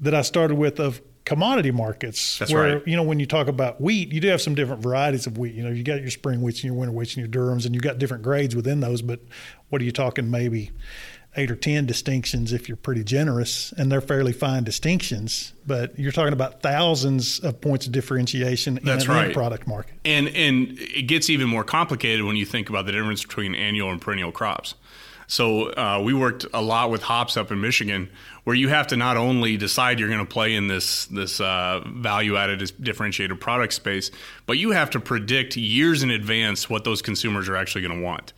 that 0.00 0.14
I 0.14 0.22
started 0.22 0.56
with 0.56 0.80
of 0.80 1.00
commodity 1.24 1.70
markets. 1.70 2.38
That's 2.38 2.52
where, 2.52 2.76
right. 2.76 2.86
You 2.86 2.96
know, 2.96 3.02
when 3.02 3.20
you 3.20 3.26
talk 3.26 3.48
about 3.48 3.80
wheat, 3.80 4.12
you 4.12 4.20
do 4.20 4.28
have 4.28 4.40
some 4.40 4.54
different 4.54 4.82
varieties 4.82 5.26
of 5.26 5.38
wheat. 5.38 5.54
You 5.54 5.62
know, 5.62 5.70
you 5.70 5.82
got 5.82 6.00
your 6.00 6.10
spring 6.10 6.40
wheats 6.40 6.56
and 6.56 6.64
your 6.64 6.74
winter 6.74 6.92
wheats 6.92 7.16
and 7.16 7.18
your 7.18 7.28
durums, 7.28 7.66
and 7.66 7.74
you've 7.74 7.84
got 7.84 7.98
different 7.98 8.22
grades 8.22 8.56
within 8.56 8.80
those. 8.80 9.02
But 9.02 9.20
what 9.68 9.80
are 9.80 9.84
you 9.84 9.92
talking? 9.92 10.30
Maybe 10.30 10.70
eight 11.36 11.50
or 11.50 11.56
ten 11.56 11.86
distinctions 11.86 12.52
if 12.52 12.68
you're 12.68 12.76
pretty 12.76 13.04
generous, 13.04 13.72
and 13.76 13.90
they're 13.90 14.00
fairly 14.00 14.32
fine 14.32 14.64
distinctions. 14.64 15.52
But 15.66 15.98
you're 15.98 16.12
talking 16.12 16.32
about 16.32 16.62
thousands 16.62 17.38
of 17.40 17.60
points 17.60 17.86
of 17.86 17.92
differentiation 17.92 18.80
That's 18.82 19.04
in 19.04 19.10
right. 19.10 19.32
product 19.32 19.66
market. 19.66 19.94
And 20.04 20.28
and 20.28 20.78
it 20.78 21.06
gets 21.06 21.30
even 21.30 21.48
more 21.48 21.64
complicated 21.64 22.24
when 22.24 22.36
you 22.36 22.46
think 22.46 22.68
about 22.68 22.86
the 22.86 22.92
difference 22.92 23.22
between 23.22 23.54
annual 23.54 23.90
and 23.90 24.00
perennial 24.00 24.32
crops. 24.32 24.74
So 25.30 25.70
uh, 25.74 26.02
we 26.04 26.12
worked 26.12 26.44
a 26.52 26.60
lot 26.60 26.90
with 26.90 27.02
hops 27.02 27.36
up 27.36 27.52
in 27.52 27.60
Michigan, 27.60 28.10
where 28.42 28.56
you 28.56 28.68
have 28.68 28.88
to 28.88 28.96
not 28.96 29.16
only 29.16 29.56
decide 29.56 30.00
you're 30.00 30.08
going 30.08 30.18
to 30.18 30.24
play 30.24 30.56
in 30.56 30.66
this 30.66 31.06
this 31.06 31.40
uh, 31.40 31.84
value 31.86 32.36
added 32.36 32.72
differentiated 32.82 33.40
product 33.40 33.72
space, 33.72 34.10
but 34.46 34.58
you 34.58 34.72
have 34.72 34.90
to 34.90 34.98
predict 34.98 35.56
years 35.56 36.02
in 36.02 36.10
advance 36.10 36.68
what 36.68 36.82
those 36.82 37.00
consumers 37.00 37.48
are 37.48 37.54
actually 37.54 37.82
going 37.82 37.96
to 37.96 38.04
want. 38.04 38.32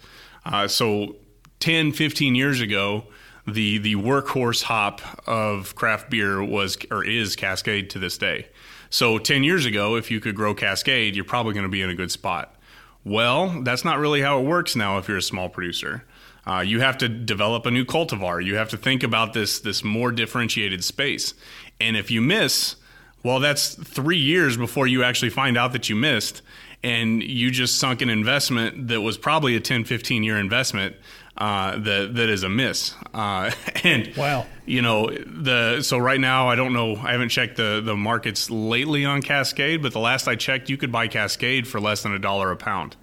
Uh, 0.45 0.69
so 0.69 1.17
10, 1.61 1.93
15 1.93 2.35
years 2.35 2.61
ago, 2.61 3.05
the 3.47 3.79
the 3.79 3.95
workhorse 3.95 4.63
hop 4.63 5.01
of 5.27 5.75
craft 5.75 6.11
beer 6.11 6.45
was 6.45 6.77
or 6.91 7.03
is 7.03 7.37
Cascade 7.37 7.89
to 7.89 7.99
this 7.99 8.19
day. 8.19 8.49
So 8.91 9.17
10 9.17 9.45
years 9.45 9.65
ago, 9.65 9.97
if 9.97 10.11
you 10.11 10.21
could 10.21 10.35
grow 10.35 10.55
Cascade, 10.55 11.17
you're 11.17 11.25
probably 11.25 11.55
going 11.55 11.65
to 11.65 11.71
be 11.71 11.81
in 11.81 11.89
a 11.89 11.95
good 11.95 12.11
spot. 12.11 12.55
Well, 13.03 13.63
that's 13.63 13.83
not 13.83 13.99
really 13.99 14.21
how 14.21 14.41
it 14.41 14.45
works 14.45 14.77
now 14.77 14.99
if 14.99 15.09
you're 15.09 15.17
a 15.17 15.23
small 15.23 15.49
producer. 15.49 16.05
Uh, 16.47 16.61
you 16.61 16.81
have 16.81 16.99
to 16.99 17.09
develop 17.09 17.67
a 17.67 17.71
new 17.71 17.85
cultivar. 17.85 18.45
You 18.45 18.57
have 18.57 18.69
to 18.71 18.77
think 18.77 19.03
about 19.03 19.33
this 19.33 19.61
this 19.61 19.85
more 19.85 20.11
differentiated 20.11 20.83
space. 20.85 21.35
And 21.81 21.97
if 21.97 22.11
you 22.11 22.21
miss, 22.21 22.77
well, 23.23 23.39
that's 23.39 23.75
three 23.75 24.19
years 24.19 24.57
before 24.57 24.87
you 24.87 25.05
actually 25.05 25.31
find 25.31 25.57
out 25.57 25.73
that 25.73 25.89
you 25.89 25.95
missed, 25.95 26.43
and 26.83 27.23
you 27.23 27.51
just 27.51 27.79
sunk 27.79 28.03
an 28.03 28.11
investment 28.11 28.89
that 28.89 29.01
was 29.01 29.17
probably 29.17 29.55
a 29.55 29.61
10, 29.61 29.85
15 29.85 30.25
year 30.25 30.37
investment 30.37 30.97
uh, 31.39 31.79
that 31.79 32.15
that 32.15 32.29
is 32.29 32.43
a 32.43 32.49
miss. 32.49 32.95
Uh, 33.15 33.51
and 33.85 34.15
wow, 34.17 34.47
you 34.67 34.83
know 34.83 35.11
the 35.11 35.81
so 35.83 35.99
right 35.99 36.21
now 36.21 36.49
I 36.49 36.57
don't 36.57 36.73
know. 36.73 36.97
I 36.97 37.13
haven't 37.13 37.31
checked 37.31 37.57
the 37.57 37.81
the 37.85 37.97
markets 37.97 38.51
lately 38.51 39.05
on 39.05 39.23
Cascade, 39.23 39.83
but 39.83 39.93
the 39.93 40.01
last 40.01 40.29
I 40.29 40.35
checked, 40.35 40.69
you 40.69 40.77
could 40.77 40.93
buy 40.93 41.09
Cascade 41.09 41.67
for 41.69 41.81
less 41.81 42.03
than 42.03 42.13
a 42.13 42.19
dollar 42.19 42.51
a 42.51 42.57
pound. 42.57 42.97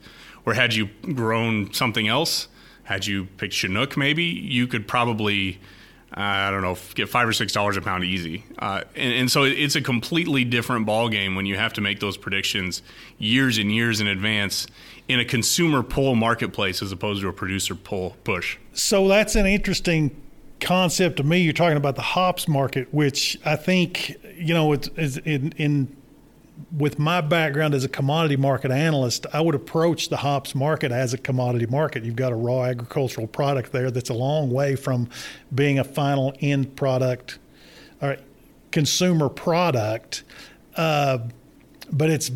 Where 0.44 0.56
had 0.56 0.74
you 0.74 0.90
grown 1.14 1.74
something 1.74 2.08
else, 2.08 2.48
had 2.90 3.06
you 3.06 3.26
picked 3.38 3.54
Chinook, 3.54 3.96
maybe 3.96 4.24
you 4.24 4.66
could 4.66 4.88
probably. 4.88 5.60
Uh, 6.12 6.22
I 6.22 6.50
don't 6.50 6.64
know, 6.64 6.76
get 6.96 7.08
five 7.08 7.28
or 7.28 7.34
six 7.34 7.54
dollars 7.54 7.78
a 7.78 7.82
pound 7.82 8.04
easy, 8.04 8.44
uh, 8.58 8.82
and, 8.96 9.14
and, 9.14 9.32
so 9.32 9.44
it's 9.44 9.76
a 9.76 9.82
completely 9.82 10.44
different 10.44 10.88
ball 10.88 11.08
game 11.08 11.36
when 11.36 11.46
you 11.46 11.56
have 11.56 11.74
to 11.74 11.82
make 11.82 12.00
those 12.00 12.18
predictions 12.18 12.82
years 13.20 13.60
and 13.60 13.72
years 13.72 14.02
in 14.02 14.08
advance 14.08 14.66
in 15.08 15.20
a 15.20 15.24
consumer 15.24 15.84
pull 15.84 16.16
marketplace 16.16 16.82
as 16.82 16.92
opposed 16.92 17.22
to 17.22 17.28
a 17.28 17.32
producer 17.32 17.76
pull 17.76 18.16
push. 18.24 18.58
So 18.74 19.08
that's 19.08 19.36
an 19.36 19.46
interesting 19.46 20.20
concept 20.60 21.18
to 21.18 21.24
me. 21.24 21.42
You're 21.42 21.54
talking 21.54 21.78
about 21.78 21.96
the 21.96 22.02
hops 22.02 22.48
market, 22.48 22.92
which 22.92 23.38
I 23.46 23.56
think 23.56 24.18
you 24.36 24.56
know 24.56 24.74
it's, 24.74 24.90
it's 24.96 25.18
in, 25.18 25.52
in 25.58 25.96
with 26.76 27.00
my 27.00 27.22
background 27.22 27.74
as 27.74 27.84
a 27.84 27.90
commodity 27.90 28.36
market 28.36 28.72
analyst, 28.72 29.26
I 29.34 29.42
would 29.42 29.56
approach 29.56 30.10
the 30.10 30.18
hops 30.18 30.54
market 30.54 30.92
as 30.92 31.14
a 31.14 31.18
commodity 31.18 31.66
market. 31.66 32.04
You've 32.04 32.16
got 32.16 32.32
a 32.32 32.36
raw 32.36 32.64
agricultural 32.64 33.28
product 33.28 33.72
there 33.72 33.92
that's 33.92 34.10
a 34.10 34.14
long 34.14 34.50
way 34.50 34.76
from 34.76 35.10
being 35.54 35.80
a 35.80 35.84
final 35.84 36.34
end 36.42 36.76
product 36.76 37.40
or 38.02 38.18
consumer 38.72 39.30
product, 39.30 40.24
uh, 40.76 41.20
but 41.92 42.10
it's 42.10 42.32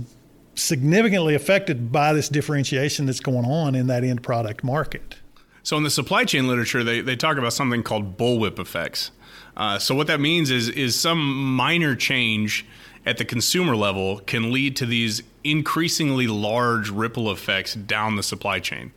significantly 0.55 1.35
affected 1.35 1.91
by 1.91 2.13
this 2.13 2.29
differentiation 2.29 3.05
that's 3.05 3.19
going 3.19 3.45
on 3.45 3.75
in 3.75 3.87
that 3.87 4.03
end 4.03 4.23
product 4.23 4.63
market. 4.63 5.15
So, 5.63 5.77
in 5.77 5.83
the 5.83 5.89
supply 5.89 6.25
chain 6.25 6.47
literature, 6.47 6.83
they, 6.83 7.01
they 7.01 7.15
talk 7.15 7.37
about 7.37 7.53
something 7.53 7.83
called 7.83 8.17
bullwhip 8.17 8.59
effects. 8.59 9.11
Uh, 9.55 9.79
so, 9.79 9.95
what 9.95 10.07
that 10.07 10.19
means 10.19 10.51
is, 10.51 10.67
is 10.69 10.99
some 10.99 11.55
minor 11.55 11.95
change 11.95 12.65
at 13.05 13.17
the 13.17 13.25
consumer 13.25 13.75
level 13.75 14.19
can 14.19 14.51
lead 14.51 14.75
to 14.77 14.85
these 14.85 15.23
increasingly 15.43 16.27
large 16.27 16.89
ripple 16.89 17.31
effects 17.31 17.73
down 17.73 18.15
the 18.15 18.23
supply 18.23 18.59
chain. 18.59 18.91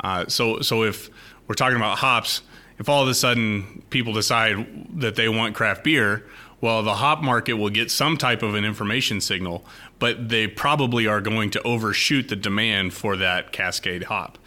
Uh, 0.00 0.26
so, 0.28 0.60
so 0.60 0.82
if 0.82 1.10
we're 1.46 1.54
talking 1.54 1.76
about 1.76 1.98
hops, 1.98 2.42
if 2.78 2.88
all 2.88 3.02
of 3.02 3.08
a 3.08 3.14
sudden 3.14 3.82
people 3.90 4.12
decide 4.12 4.66
that 5.00 5.16
they 5.16 5.28
want 5.28 5.54
craft 5.54 5.84
beer, 5.84 6.24
well, 6.60 6.82
the 6.82 6.94
hop 6.94 7.22
market 7.22 7.54
will 7.54 7.70
get 7.70 7.90
some 7.90 8.16
type 8.16 8.42
of 8.42 8.54
an 8.54 8.64
information 8.64 9.20
signal, 9.20 9.64
but 9.98 10.28
they 10.28 10.46
probably 10.46 11.06
are 11.06 11.20
going 11.20 11.50
to 11.50 11.62
overshoot 11.62 12.28
the 12.28 12.36
demand 12.36 12.92
for 12.94 13.16
that 13.16 13.52
Cascade 13.52 14.04
hop. 14.04 14.38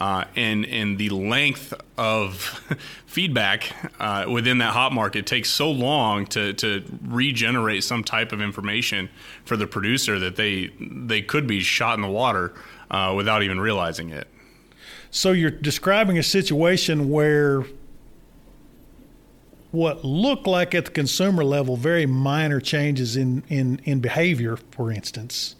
Uh, 0.00 0.24
and 0.34 0.64
and 0.64 0.96
the 0.96 1.10
length 1.10 1.74
of 1.98 2.36
feedback 3.06 3.70
uh, 4.00 4.24
within 4.30 4.56
that 4.56 4.72
hot 4.72 4.94
market 4.94 5.26
takes 5.26 5.50
so 5.50 5.70
long 5.70 6.24
to, 6.24 6.54
to 6.54 6.82
regenerate 7.06 7.84
some 7.84 8.02
type 8.02 8.32
of 8.32 8.40
information 8.40 9.10
for 9.44 9.58
the 9.58 9.66
producer 9.66 10.18
that 10.18 10.36
they 10.36 10.70
they 10.80 11.20
could 11.20 11.46
be 11.46 11.60
shot 11.60 11.96
in 11.96 12.00
the 12.00 12.08
water 12.08 12.54
uh, 12.90 13.12
without 13.14 13.42
even 13.42 13.60
realizing 13.60 14.08
it. 14.08 14.26
So 15.10 15.32
you're 15.32 15.50
describing 15.50 16.16
a 16.18 16.22
situation 16.22 17.10
where 17.10 17.64
what 19.72 20.04
look 20.04 20.46
like 20.46 20.74
at 20.74 20.86
the 20.86 20.90
consumer 20.90 21.44
level 21.44 21.76
very 21.76 22.06
minor 22.06 22.60
changes 22.60 23.16
in, 23.16 23.42
in, 23.48 23.80
in 23.84 24.00
behavior, 24.00 24.56
for 24.56 24.90
instance, 24.90 25.56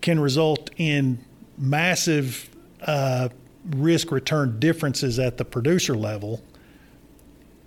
can 0.00 0.20
result 0.20 0.70
in 0.76 1.24
massive 1.56 2.50
uh, 2.82 3.28
risk 3.68 4.10
return 4.10 4.58
differences 4.58 5.18
at 5.18 5.36
the 5.38 5.44
producer 5.44 5.94
level 5.94 6.42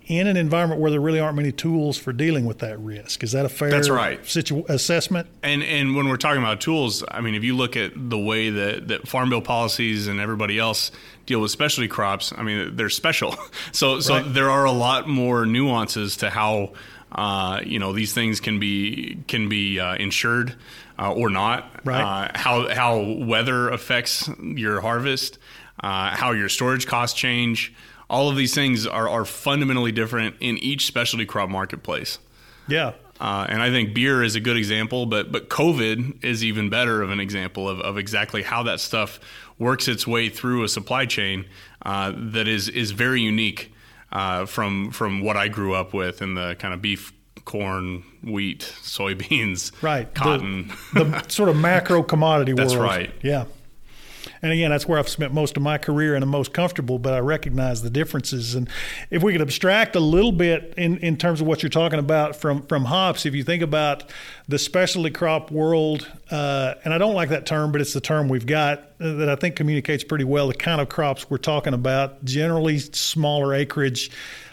in 0.06 0.26
an 0.26 0.36
environment 0.36 0.78
where 0.82 0.90
there 0.90 1.00
really 1.00 1.18
aren't 1.20 1.36
many 1.36 1.50
tools 1.50 1.96
for 1.96 2.12
dealing 2.12 2.44
with 2.44 2.58
that 2.58 2.78
risk. 2.78 3.22
Is 3.24 3.32
that 3.32 3.46
a 3.46 3.48
fair 3.48 3.70
That's 3.70 3.88
right. 3.88 4.24
situ- 4.26 4.64
assessment? 4.68 5.28
And 5.42 5.62
and 5.62 5.96
when 5.96 6.08
we're 6.08 6.18
talking 6.18 6.42
about 6.42 6.60
tools, 6.60 7.02
I 7.08 7.22
mean, 7.22 7.34
if 7.34 7.42
you 7.42 7.56
look 7.56 7.74
at 7.76 7.92
the 7.96 8.18
way 8.18 8.50
that, 8.50 8.88
that 8.88 9.08
farm 9.08 9.30
bill 9.30 9.40
policies 9.40 10.06
and 10.06 10.20
everybody 10.20 10.58
else 10.58 10.90
deal 11.24 11.40
with 11.40 11.52
specialty 11.52 11.88
crops, 11.88 12.34
I 12.36 12.42
mean, 12.42 12.76
they're 12.76 12.90
special. 12.90 13.34
So 13.72 14.00
so 14.00 14.16
Right. 14.16 14.34
there 14.34 14.50
are 14.50 14.66
a 14.66 14.72
lot 14.72 15.08
more 15.08 15.46
nuances 15.46 16.18
to 16.18 16.28
how 16.28 16.72
uh, 17.10 17.60
you 17.64 17.78
know 17.78 17.92
these 17.94 18.12
things 18.12 18.40
can 18.40 18.58
be 18.58 19.18
can 19.26 19.48
be 19.48 19.80
uh, 19.80 19.94
insured 19.94 20.54
uh, 20.98 21.12
or 21.14 21.30
not. 21.30 21.80
Right. 21.84 22.02
Uh, 22.02 22.38
how 22.38 22.68
how 22.68 23.00
weather 23.00 23.70
affects 23.70 24.28
your 24.38 24.80
harvest, 24.82 25.38
uh, 25.82 26.14
how 26.16 26.32
your 26.32 26.48
storage 26.48 26.86
costs 26.86 27.18
change. 27.18 27.74
All 28.10 28.28
of 28.28 28.36
these 28.36 28.54
things 28.54 28.86
are, 28.86 29.08
are 29.08 29.24
fundamentally 29.24 29.92
different 29.92 30.36
in 30.40 30.58
each 30.58 30.86
specialty 30.86 31.24
crop 31.26 31.48
marketplace. 31.48 32.18
Yeah. 32.68 32.92
Uh, 33.20 33.46
and 33.48 33.62
I 33.62 33.70
think 33.70 33.94
beer 33.94 34.22
is 34.22 34.34
a 34.34 34.40
good 34.40 34.56
example, 34.56 35.06
but 35.06 35.30
but 35.30 35.48
COVID 35.48 36.24
is 36.24 36.42
even 36.44 36.68
better 36.68 37.00
of 37.00 37.10
an 37.10 37.20
example 37.20 37.68
of, 37.68 37.80
of 37.80 37.96
exactly 37.96 38.42
how 38.42 38.64
that 38.64 38.80
stuff 38.80 39.20
works 39.58 39.86
its 39.88 40.06
way 40.06 40.28
through 40.28 40.64
a 40.64 40.68
supply 40.68 41.06
chain 41.06 41.44
uh, 41.86 42.12
that 42.14 42.48
is 42.48 42.68
is 42.68 42.90
very 42.90 43.20
unique 43.22 43.72
uh, 44.12 44.46
from 44.46 44.90
from 44.90 45.20
what 45.22 45.36
I 45.36 45.46
grew 45.48 45.74
up 45.74 45.94
with 45.94 46.22
in 46.22 46.34
the 46.34 46.56
kind 46.58 46.74
of 46.74 46.82
beef, 46.82 47.12
corn, 47.44 48.02
wheat, 48.22 48.60
soybeans, 48.82 49.70
Right. 49.80 50.12
The- 50.12 50.20
cotton. 50.20 50.72
the 50.92 51.24
sort 51.28 51.48
of 51.48 51.56
macro 51.56 52.02
commodity 52.02 52.52
That's 52.56 52.74
world. 52.74 52.84
right. 52.84 53.12
Yeah. 53.22 53.44
And 54.44 54.52
again, 54.52 54.68
that's 54.68 54.86
where 54.86 54.98
I've 54.98 55.08
spent 55.08 55.32
most 55.32 55.56
of 55.56 55.62
my 55.62 55.78
career 55.78 56.14
and 56.14 56.22
I'm 56.22 56.28
most 56.28 56.52
comfortable, 56.52 56.98
but 56.98 57.14
I 57.14 57.20
recognize 57.20 57.80
the 57.80 57.88
differences. 57.88 58.54
And 58.54 58.68
if 59.08 59.22
we 59.22 59.32
could 59.32 59.40
abstract 59.40 59.96
a 59.96 60.00
little 60.00 60.32
bit 60.32 60.74
in, 60.76 60.98
in 60.98 61.16
terms 61.16 61.40
of 61.40 61.46
what 61.46 61.62
you're 61.62 61.70
talking 61.70 61.98
about 61.98 62.36
from, 62.36 62.60
from 62.66 62.84
hops, 62.84 63.24
if 63.24 63.34
you 63.34 63.42
think 63.42 63.62
about 63.62 64.04
the 64.46 64.58
specialty 64.58 65.08
crop 65.08 65.50
world, 65.50 66.06
uh, 66.30 66.74
and 66.84 66.92
I 66.92 66.98
don't 66.98 67.14
like 67.14 67.30
that 67.30 67.46
term, 67.46 67.72
but 67.72 67.80
it's 67.80 67.94
the 67.94 68.02
term 68.02 68.28
we've 68.28 68.44
got 68.44 68.80
uh, 69.00 69.14
that 69.14 69.30
I 69.30 69.36
think 69.36 69.56
communicates 69.56 70.04
pretty 70.04 70.24
well 70.24 70.48
the 70.48 70.54
kind 70.54 70.82
of 70.82 70.90
crops 70.90 71.30
we're 71.30 71.38
talking 71.38 71.72
about, 71.72 72.22
generally 72.22 72.80
smaller 72.80 73.54
acreage, 73.54 74.10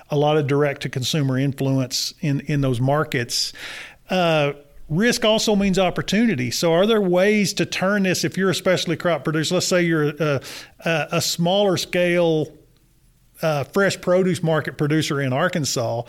a 0.09 0.15
lot 0.15 0.37
of 0.37 0.47
direct 0.47 0.83
to 0.83 0.89
consumer 0.89 1.37
influence 1.37 2.13
in, 2.21 2.39
in 2.47 2.61
those 2.61 2.79
markets. 2.79 3.51
Uh, 4.09 4.53
risk 4.91 5.25
also 5.25 5.55
means 5.55 5.79
opportunity. 5.79 6.51
So, 6.51 6.73
are 6.73 6.85
there 6.85 7.01
ways 7.01 7.53
to 7.53 7.65
turn 7.65 8.03
this? 8.03 8.23
If 8.23 8.37
you're 8.37 8.51
a 8.51 8.55
specialty 8.55 8.97
crop 8.97 9.23
producer, 9.23 9.55
let's 9.55 9.67
say 9.67 9.81
you're 9.81 10.09
a, 10.09 10.41
a, 10.85 11.07
a 11.13 11.21
smaller 11.21 11.77
scale 11.77 12.47
uh, 13.41 13.63
fresh 13.63 13.99
produce 13.99 14.43
market 14.43 14.77
producer 14.77 15.19
in 15.19 15.33
Arkansas, 15.33 16.03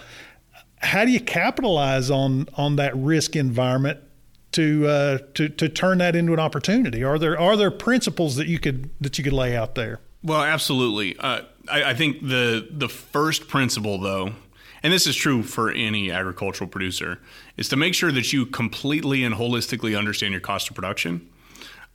how 0.78 1.04
do 1.04 1.10
you 1.12 1.20
capitalize 1.20 2.10
on 2.10 2.48
on 2.54 2.76
that 2.76 2.94
risk 2.96 3.36
environment 3.36 4.00
to 4.52 4.86
uh, 4.86 5.18
to 5.34 5.48
to 5.48 5.68
turn 5.68 5.98
that 5.98 6.16
into 6.16 6.32
an 6.32 6.40
opportunity? 6.40 7.02
Are 7.02 7.18
there 7.18 7.38
are 7.38 7.56
there 7.56 7.70
principles 7.70 8.36
that 8.36 8.48
you 8.48 8.58
could 8.58 8.90
that 9.00 9.16
you 9.16 9.24
could 9.24 9.32
lay 9.32 9.56
out 9.56 9.76
there? 9.76 10.00
Well, 10.24 10.42
absolutely. 10.42 11.16
Uh, 11.18 11.42
I, 11.70 11.84
I 11.90 11.94
think 11.94 12.20
the 12.20 12.68
the 12.70 12.88
first 12.88 13.48
principle, 13.48 13.98
though, 13.98 14.32
and 14.82 14.92
this 14.92 15.06
is 15.06 15.16
true 15.16 15.42
for 15.42 15.70
any 15.70 16.10
agricultural 16.10 16.68
producer, 16.68 17.18
is 17.56 17.68
to 17.68 17.76
make 17.76 17.94
sure 17.94 18.12
that 18.12 18.32
you 18.32 18.46
completely 18.46 19.24
and 19.24 19.34
holistically 19.34 19.96
understand 19.96 20.32
your 20.32 20.40
cost 20.40 20.68
of 20.70 20.76
production. 20.76 21.28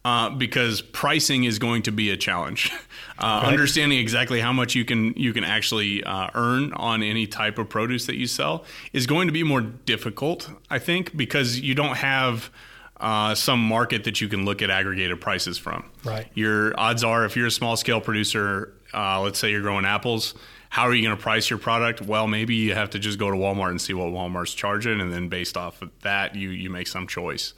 Uh, 0.06 0.30
because 0.30 0.80
pricing 0.80 1.44
is 1.44 1.60
going 1.60 1.82
to 1.82 1.92
be 1.92 2.10
a 2.12 2.18
challenge. 2.18 2.72
Uh, 3.20 3.42
Understanding 3.48 3.98
exactly 3.98 4.40
how 4.40 4.54
much 4.54 4.76
you 4.76 4.86
can 4.86 5.12
you 5.16 5.34
can 5.34 5.44
actually 5.44 6.04
uh, 6.04 6.30
earn 6.36 6.72
on 6.74 7.02
any 7.02 7.26
type 7.26 7.58
of 7.58 7.68
produce 7.68 8.06
that 8.06 8.16
you 8.16 8.28
sell 8.28 8.64
is 8.94 9.08
going 9.08 9.28
to 9.28 9.32
be 9.32 9.42
more 9.42 9.60
difficult, 9.60 10.48
I 10.70 10.78
think, 10.78 11.18
because 11.18 11.60
you 11.60 11.74
don't 11.74 11.98
have 11.98 12.52
uh, 13.00 13.34
some 13.34 13.60
market 13.60 14.04
that 14.04 14.22
you 14.22 14.28
can 14.28 14.46
look 14.46 14.62
at 14.62 14.70
aggregated 14.70 15.20
prices 15.20 15.58
from. 15.58 15.90
Right. 16.04 16.28
Your 16.36 16.80
odds 16.80 17.04
are, 17.04 17.26
if 17.26 17.36
you're 17.36 17.48
a 17.48 17.52
small 17.52 17.76
scale 17.76 18.02
producer, 18.02 18.72
uh, 18.94 19.20
let's 19.22 19.40
say 19.40 19.50
you're 19.50 19.62
growing 19.62 19.86
apples, 19.86 20.36
how 20.70 20.84
are 20.84 20.94
you 20.94 21.04
going 21.06 21.16
to 21.16 21.22
price 21.22 21.50
your 21.50 21.60
product? 21.60 22.02
Well, 22.02 22.28
maybe 22.28 22.56
you 22.56 22.74
have 22.74 22.90
to 22.92 23.00
just 23.00 23.18
go 23.20 23.30
to 23.32 23.38
Walmart 23.38 23.70
and 23.72 23.82
see 23.82 23.94
what 23.94 24.08
Walmart's 24.08 24.54
charging, 24.54 25.00
and 25.02 25.12
then 25.14 25.30
based 25.30 25.58
off 25.58 25.82
of 25.82 25.90
that, 26.02 26.36
you 26.36 26.50
you 26.50 26.70
make 26.70 26.88
some 26.88 27.08
choice. 27.08 27.54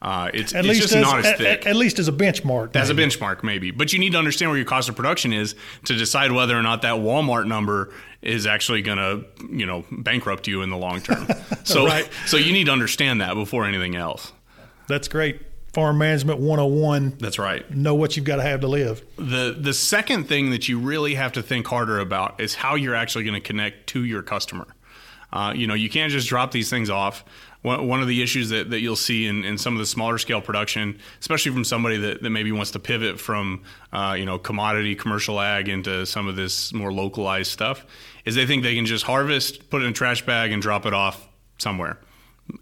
Uh, 0.00 0.30
it's 0.32 0.54
At 0.54 0.60
it's 0.60 0.68
least 0.68 0.80
just 0.82 0.94
as, 0.94 1.02
not 1.02 1.18
as 1.18 1.26
at, 1.26 1.38
thick. 1.38 1.66
at 1.66 1.74
least 1.74 1.98
as 1.98 2.06
a 2.06 2.12
benchmark. 2.12 2.76
as 2.76 2.88
a 2.88 2.94
benchmark, 2.94 3.42
maybe, 3.42 3.72
but 3.72 3.92
you 3.92 3.98
need 3.98 4.12
to 4.12 4.18
understand 4.18 4.48
where 4.48 4.56
your 4.56 4.64
cost 4.64 4.88
of 4.88 4.94
production 4.94 5.32
is 5.32 5.56
to 5.86 5.96
decide 5.96 6.30
whether 6.30 6.56
or 6.56 6.62
not 6.62 6.82
that 6.82 6.94
Walmart 7.00 7.48
number 7.48 7.92
is 8.22 8.46
actually 8.46 8.80
going 8.80 8.98
to, 8.98 9.24
you 9.52 9.66
know, 9.66 9.84
bankrupt 9.90 10.46
you 10.46 10.62
in 10.62 10.70
the 10.70 10.76
long 10.76 11.00
term. 11.00 11.26
So, 11.64 11.84
Right. 11.84 12.08
so 12.26 12.36
you 12.36 12.52
need 12.52 12.66
to 12.66 12.72
understand 12.72 13.20
that 13.22 13.34
before 13.34 13.64
anything 13.66 13.96
else. 13.96 14.32
That's 14.86 15.08
great. 15.08 15.42
Farm 15.78 15.96
management 15.96 16.40
101. 16.40 17.18
That's 17.20 17.38
right. 17.38 17.70
Know 17.70 17.94
what 17.94 18.16
you've 18.16 18.24
got 18.24 18.36
to 18.36 18.42
have 18.42 18.62
to 18.62 18.66
live. 18.66 19.00
The 19.14 19.56
the 19.56 19.72
second 19.72 20.24
thing 20.24 20.50
that 20.50 20.68
you 20.68 20.76
really 20.76 21.14
have 21.14 21.34
to 21.34 21.42
think 21.42 21.68
harder 21.68 22.00
about 22.00 22.40
is 22.40 22.56
how 22.56 22.74
you're 22.74 22.96
actually 22.96 23.22
going 23.22 23.40
to 23.40 23.40
connect 23.40 23.86
to 23.90 24.02
your 24.02 24.22
customer. 24.22 24.66
Uh, 25.32 25.52
you 25.54 25.68
know, 25.68 25.74
you 25.74 25.88
can't 25.88 26.10
just 26.10 26.28
drop 26.28 26.50
these 26.50 26.68
things 26.68 26.90
off. 26.90 27.24
One, 27.62 27.86
one 27.86 28.02
of 28.02 28.08
the 28.08 28.20
issues 28.24 28.48
that, 28.48 28.70
that 28.70 28.80
you'll 28.80 28.96
see 28.96 29.28
in, 29.28 29.44
in 29.44 29.56
some 29.56 29.74
of 29.74 29.78
the 29.78 29.86
smaller 29.86 30.18
scale 30.18 30.40
production, 30.40 30.98
especially 31.20 31.52
from 31.52 31.62
somebody 31.62 31.96
that, 31.98 32.24
that 32.24 32.30
maybe 32.30 32.50
wants 32.50 32.72
to 32.72 32.80
pivot 32.80 33.20
from, 33.20 33.62
uh, 33.92 34.16
you 34.18 34.26
know, 34.26 34.36
commodity 34.36 34.96
commercial 34.96 35.38
ag 35.40 35.68
into 35.68 36.04
some 36.06 36.26
of 36.26 36.34
this 36.34 36.72
more 36.72 36.92
localized 36.92 37.52
stuff, 37.52 37.86
is 38.24 38.34
they 38.34 38.46
think 38.46 38.64
they 38.64 38.74
can 38.74 38.84
just 38.84 39.04
harvest, 39.04 39.70
put 39.70 39.82
it 39.82 39.84
in 39.84 39.92
a 39.92 39.94
trash 39.94 40.26
bag, 40.26 40.50
and 40.50 40.60
drop 40.60 40.86
it 40.86 40.92
off 40.92 41.28
somewhere. 41.58 42.00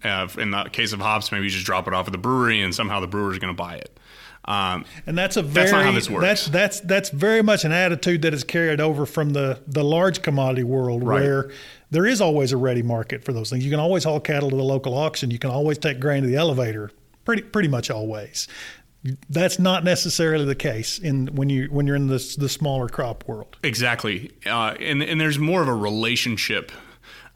Uh, 0.03 0.27
in 0.37 0.51
the 0.51 0.65
case 0.65 0.93
of 0.93 0.99
hops, 0.99 1.31
maybe 1.31 1.45
you 1.45 1.49
just 1.49 1.65
drop 1.65 1.87
it 1.87 1.93
off 1.93 2.07
at 2.07 2.11
the 2.11 2.17
brewery, 2.17 2.61
and 2.61 2.73
somehow 2.75 2.99
the 2.99 3.07
brewer 3.07 3.31
is 3.31 3.39
going 3.39 3.53
to 3.55 3.57
buy 3.57 3.75
it. 3.75 3.99
Um, 4.45 4.85
And 5.05 5.17
that's 5.17 5.35
a 5.35 5.41
very 5.41 5.65
That's 5.65 5.71
not 5.73 5.85
how 5.85 5.91
this 5.91 6.09
works. 6.09 6.23
That's 6.23 6.47
that's 6.47 6.79
that's 6.81 7.09
very 7.09 7.41
much 7.41 7.65
an 7.65 7.71
attitude 7.73 8.21
that 8.21 8.33
is 8.33 8.43
carried 8.45 8.79
over 8.79 9.05
from 9.05 9.31
the 9.31 9.59
the 9.67 9.83
large 9.83 10.21
commodity 10.21 10.63
world 10.63 11.03
Right. 11.03 11.21
where 11.21 11.51
there 11.91 12.05
is 12.05 12.21
always 12.21 12.53
a 12.53 12.57
ready 12.57 12.81
market 12.81 13.23
for 13.25 13.33
those 13.33 13.49
things. 13.49 13.65
You 13.65 13.71
can 13.71 13.79
always 13.79 14.03
haul 14.05 14.19
cattle 14.21 14.49
to 14.49 14.55
the 14.55 14.63
local 14.63 14.97
auction. 14.97 15.31
You 15.31 15.39
can 15.39 15.49
always 15.49 15.77
take 15.77 15.99
grain 15.99 16.23
to 16.23 16.29
the 16.29 16.35
elevator. 16.37 16.91
Pretty 17.25 17.41
pretty 17.41 17.67
much 17.67 17.89
always. 17.91 18.47
That's 19.29 19.59
not 19.59 19.83
necessarily 19.83 20.45
the 20.45 20.55
case 20.55 20.97
in 20.97 21.27
when 21.27 21.49
you 21.49 21.67
when 21.69 21.85
you're 21.85 21.95
in 21.97 22.07
the 22.07 22.35
the 22.37 22.47
smaller 22.49 22.87
crop 22.87 23.25
world. 23.27 23.57
Exactly, 23.63 24.31
uh, 24.45 24.75
and 24.79 25.01
and 25.03 25.19
there's 25.19 25.39
more 25.39 25.61
of 25.61 25.67
a 25.67 25.75
relationship 25.75 26.71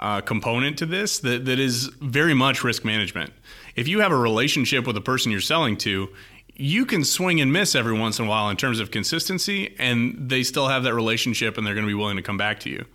uh, 0.02 0.22
component 0.22 0.78
to 0.80 0.86
this 0.86 1.20
that 1.20 1.46
that 1.46 1.60
is 1.60 1.88
very 2.02 2.34
much 2.34 2.64
risk 2.64 2.84
management. 2.84 3.32
If 3.76 3.88
you 3.88 4.00
have 4.00 4.12
a 4.12 4.18
relationship 4.18 4.86
with 4.86 4.96
the 4.96 5.02
person 5.02 5.32
you're 5.32 5.42
selling 5.42 5.78
to, 5.78 6.10
you 6.56 6.86
can 6.86 7.04
swing 7.04 7.40
and 7.40 7.54
miss 7.54 7.76
every 7.76 7.98
once 7.98 8.20
in 8.20 8.26
a 8.26 8.30
while 8.30 8.50
in 8.50 8.58
terms 8.58 8.80
of 8.80 8.92
consistency, 8.92 9.76
and 9.80 10.30
they 10.30 10.44
still 10.44 10.68
have 10.68 10.84
that 10.84 10.94
relationship, 10.94 11.58
and 11.58 11.66
they're 11.66 11.74
going 11.74 11.86
to 11.86 11.92
be 11.92 11.96
willing 11.96 12.18
to 12.18 12.24
come 12.24 12.38
back 12.38 12.60
to 12.62 12.70
you. 12.70 12.86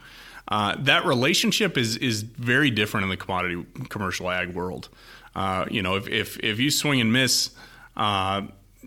Uh, 0.48 0.76
that 0.78 1.04
relationship 1.04 1.76
is 1.76 1.96
is 1.96 2.22
very 2.22 2.70
different 2.70 3.04
in 3.04 3.10
the 3.10 3.16
commodity 3.16 3.64
commercial 3.88 4.30
ag 4.30 4.54
world. 4.54 4.88
Uh, 5.34 5.66
you 5.70 5.82
know, 5.82 5.96
if, 5.96 6.08
if 6.08 6.38
if 6.40 6.58
you 6.58 6.70
swing 6.70 7.00
and 7.00 7.12
miss 7.12 7.50
uh, 7.96 8.42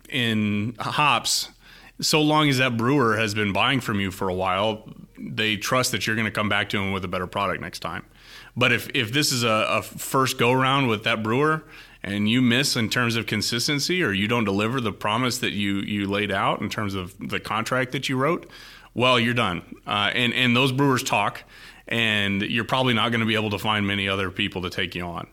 in 0.10 0.76
hops, 0.80 1.50
so 2.02 2.22
long 2.22 2.50
as 2.50 2.58
that 2.58 2.78
brewer 2.78 3.18
has 3.18 3.34
been 3.34 3.52
buying 3.52 3.82
from 3.82 4.00
you 4.00 4.12
for 4.12 4.30
a 4.30 4.34
while, 4.34 4.90
they 5.20 5.58
trust 5.58 5.92
that 5.92 6.06
you're 6.06 6.16
going 6.16 6.26
to 6.26 6.32
come 6.32 6.50
back 6.50 6.70
to 6.70 6.78
them 6.78 6.92
with 6.92 7.04
a 7.04 7.08
better 7.08 7.28
product 7.28 7.62
next 7.62 7.80
time. 7.80 8.06
But 8.56 8.72
if, 8.72 8.90
if 8.94 9.12
this 9.12 9.32
is 9.32 9.44
a, 9.44 9.66
a 9.70 9.82
first 9.82 10.38
go 10.38 10.52
round 10.52 10.88
with 10.88 11.04
that 11.04 11.24
brewer 11.24 11.64
and 12.04 12.30
you 12.30 12.42
miss 12.42 12.76
in 12.76 12.90
terms 12.90 13.16
of 13.16 13.26
consistency 13.26 14.04
or 14.04 14.12
you 14.12 14.28
don't 14.28 14.46
deliver 14.46 14.82
the 14.82 14.92
promise 14.92 15.38
that 15.40 15.52
you, 15.52 15.78
you 15.82 16.08
laid 16.08 16.32
out 16.32 16.62
in 16.62 16.70
terms 16.70 16.94
of 16.94 17.16
the 17.20 17.40
contract 17.40 17.92
that 17.92 18.10
you 18.10 18.18
wrote, 18.18 18.50
well, 18.94 19.20
you're 19.20 19.34
done. 19.34 19.62
Uh, 19.86 20.12
and, 20.14 20.34
and 20.34 20.56
those 20.56 20.72
brewers 20.72 21.04
talk, 21.04 21.44
and 21.88 22.42
you're 22.42 22.66
probably 22.66 22.94
not 22.94 23.10
going 23.10 23.22
to 23.22 23.26
be 23.26 23.36
able 23.36 23.50
to 23.52 23.60
find 23.60 23.86
many 23.86 24.08
other 24.10 24.32
people 24.32 24.62
to 24.62 24.70
take 24.70 24.96
you 24.96 25.04
on. 25.04 25.28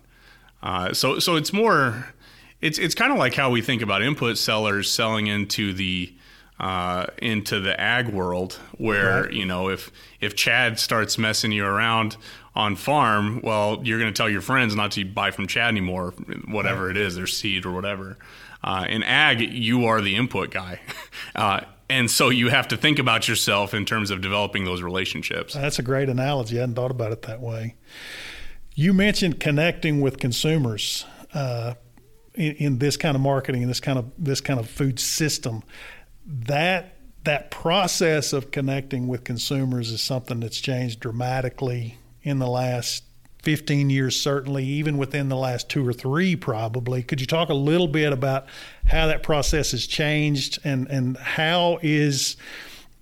Uh, 0.62 0.92
so, 0.92 1.18
so 1.18 1.36
it's 1.36 1.52
more, 1.52 2.12
it's 2.60 2.78
it's 2.78 2.94
kind 2.94 3.12
of 3.12 3.18
like 3.18 3.34
how 3.34 3.50
we 3.50 3.60
think 3.60 3.82
about 3.82 4.02
input 4.02 4.38
sellers 4.38 4.90
selling 4.90 5.26
into 5.26 5.72
the 5.72 6.12
uh, 6.58 7.06
into 7.18 7.60
the 7.60 7.78
ag 7.80 8.08
world, 8.08 8.58
where 8.78 9.22
Right. 9.24 9.32
you 9.32 9.44
know 9.44 9.68
if 9.68 9.90
if 10.20 10.34
Chad 10.34 10.78
starts 10.78 11.18
messing 11.18 11.52
you 11.52 11.64
around 11.64 12.16
on 12.54 12.74
farm, 12.76 13.40
well, 13.42 13.80
you're 13.84 13.98
going 13.98 14.12
to 14.12 14.16
tell 14.16 14.30
your 14.30 14.40
friends 14.40 14.74
not 14.74 14.90
to 14.92 15.04
buy 15.04 15.30
from 15.30 15.46
Chad 15.46 15.68
anymore, 15.68 16.14
whatever 16.48 16.90
it 16.90 16.96
is, 16.96 17.14
their 17.14 17.26
seed 17.26 17.66
or 17.66 17.72
whatever. 17.72 18.16
Uh, 18.64 18.86
in 18.88 19.02
ag, 19.02 19.40
you 19.52 19.84
are 19.84 20.00
the 20.00 20.16
input 20.16 20.50
guy, 20.50 20.80
uh, 21.36 21.60
and 21.90 22.10
so 22.10 22.30
you 22.30 22.48
have 22.48 22.66
to 22.68 22.76
think 22.76 22.98
about 22.98 23.28
yourself 23.28 23.74
in 23.74 23.84
terms 23.84 24.10
of 24.10 24.20
developing 24.22 24.64
those 24.64 24.80
relationships. 24.82 25.52
That's 25.54 25.78
a 25.78 25.82
great 25.82 26.08
analogy. 26.08 26.56
I 26.56 26.60
hadn't 26.60 26.74
thought 26.76 26.90
about 26.90 27.12
it 27.12 27.22
that 27.22 27.40
way. 27.40 27.76
You 28.74 28.92
mentioned 28.94 29.38
connecting 29.40 30.00
with 30.00 30.18
consumers 30.18 31.04
uh, 31.34 31.74
in, 32.34 32.52
in 32.56 32.78
this 32.78 32.96
kind 32.96 33.14
of 33.14 33.20
marketing 33.20 33.62
and 33.62 33.70
this 33.70 33.80
kind 33.80 33.98
of 33.98 34.10
this 34.18 34.40
kind 34.40 34.58
of 34.58 34.68
food 34.68 34.98
system. 34.98 35.62
That 36.26 36.92
that 37.24 37.50
process 37.50 38.32
of 38.32 38.50
connecting 38.52 39.08
with 39.08 39.24
consumers 39.24 39.90
is 39.90 40.00
something 40.00 40.40
that's 40.40 40.60
changed 40.60 41.00
dramatically 41.00 41.98
in 42.22 42.38
the 42.38 42.46
last 42.46 43.02
15 43.46 43.90
years, 43.90 44.20
certainly, 44.20 44.64
even 44.64 44.98
within 44.98 45.28
the 45.28 45.36
last 45.36 45.68
two 45.68 45.86
or 45.86 45.92
three, 45.92 46.34
probably. 46.34 47.02
Could 47.02 47.20
you 47.20 47.26
talk 47.28 47.48
a 47.48 47.54
little 47.54 47.86
bit 47.86 48.12
about 48.12 48.46
how 48.86 49.06
that 49.06 49.22
process 49.22 49.70
has 49.70 49.86
changed 49.86 50.58
and, 50.64 50.88
and 50.88 51.16
how 51.16 51.78
is 51.80 52.36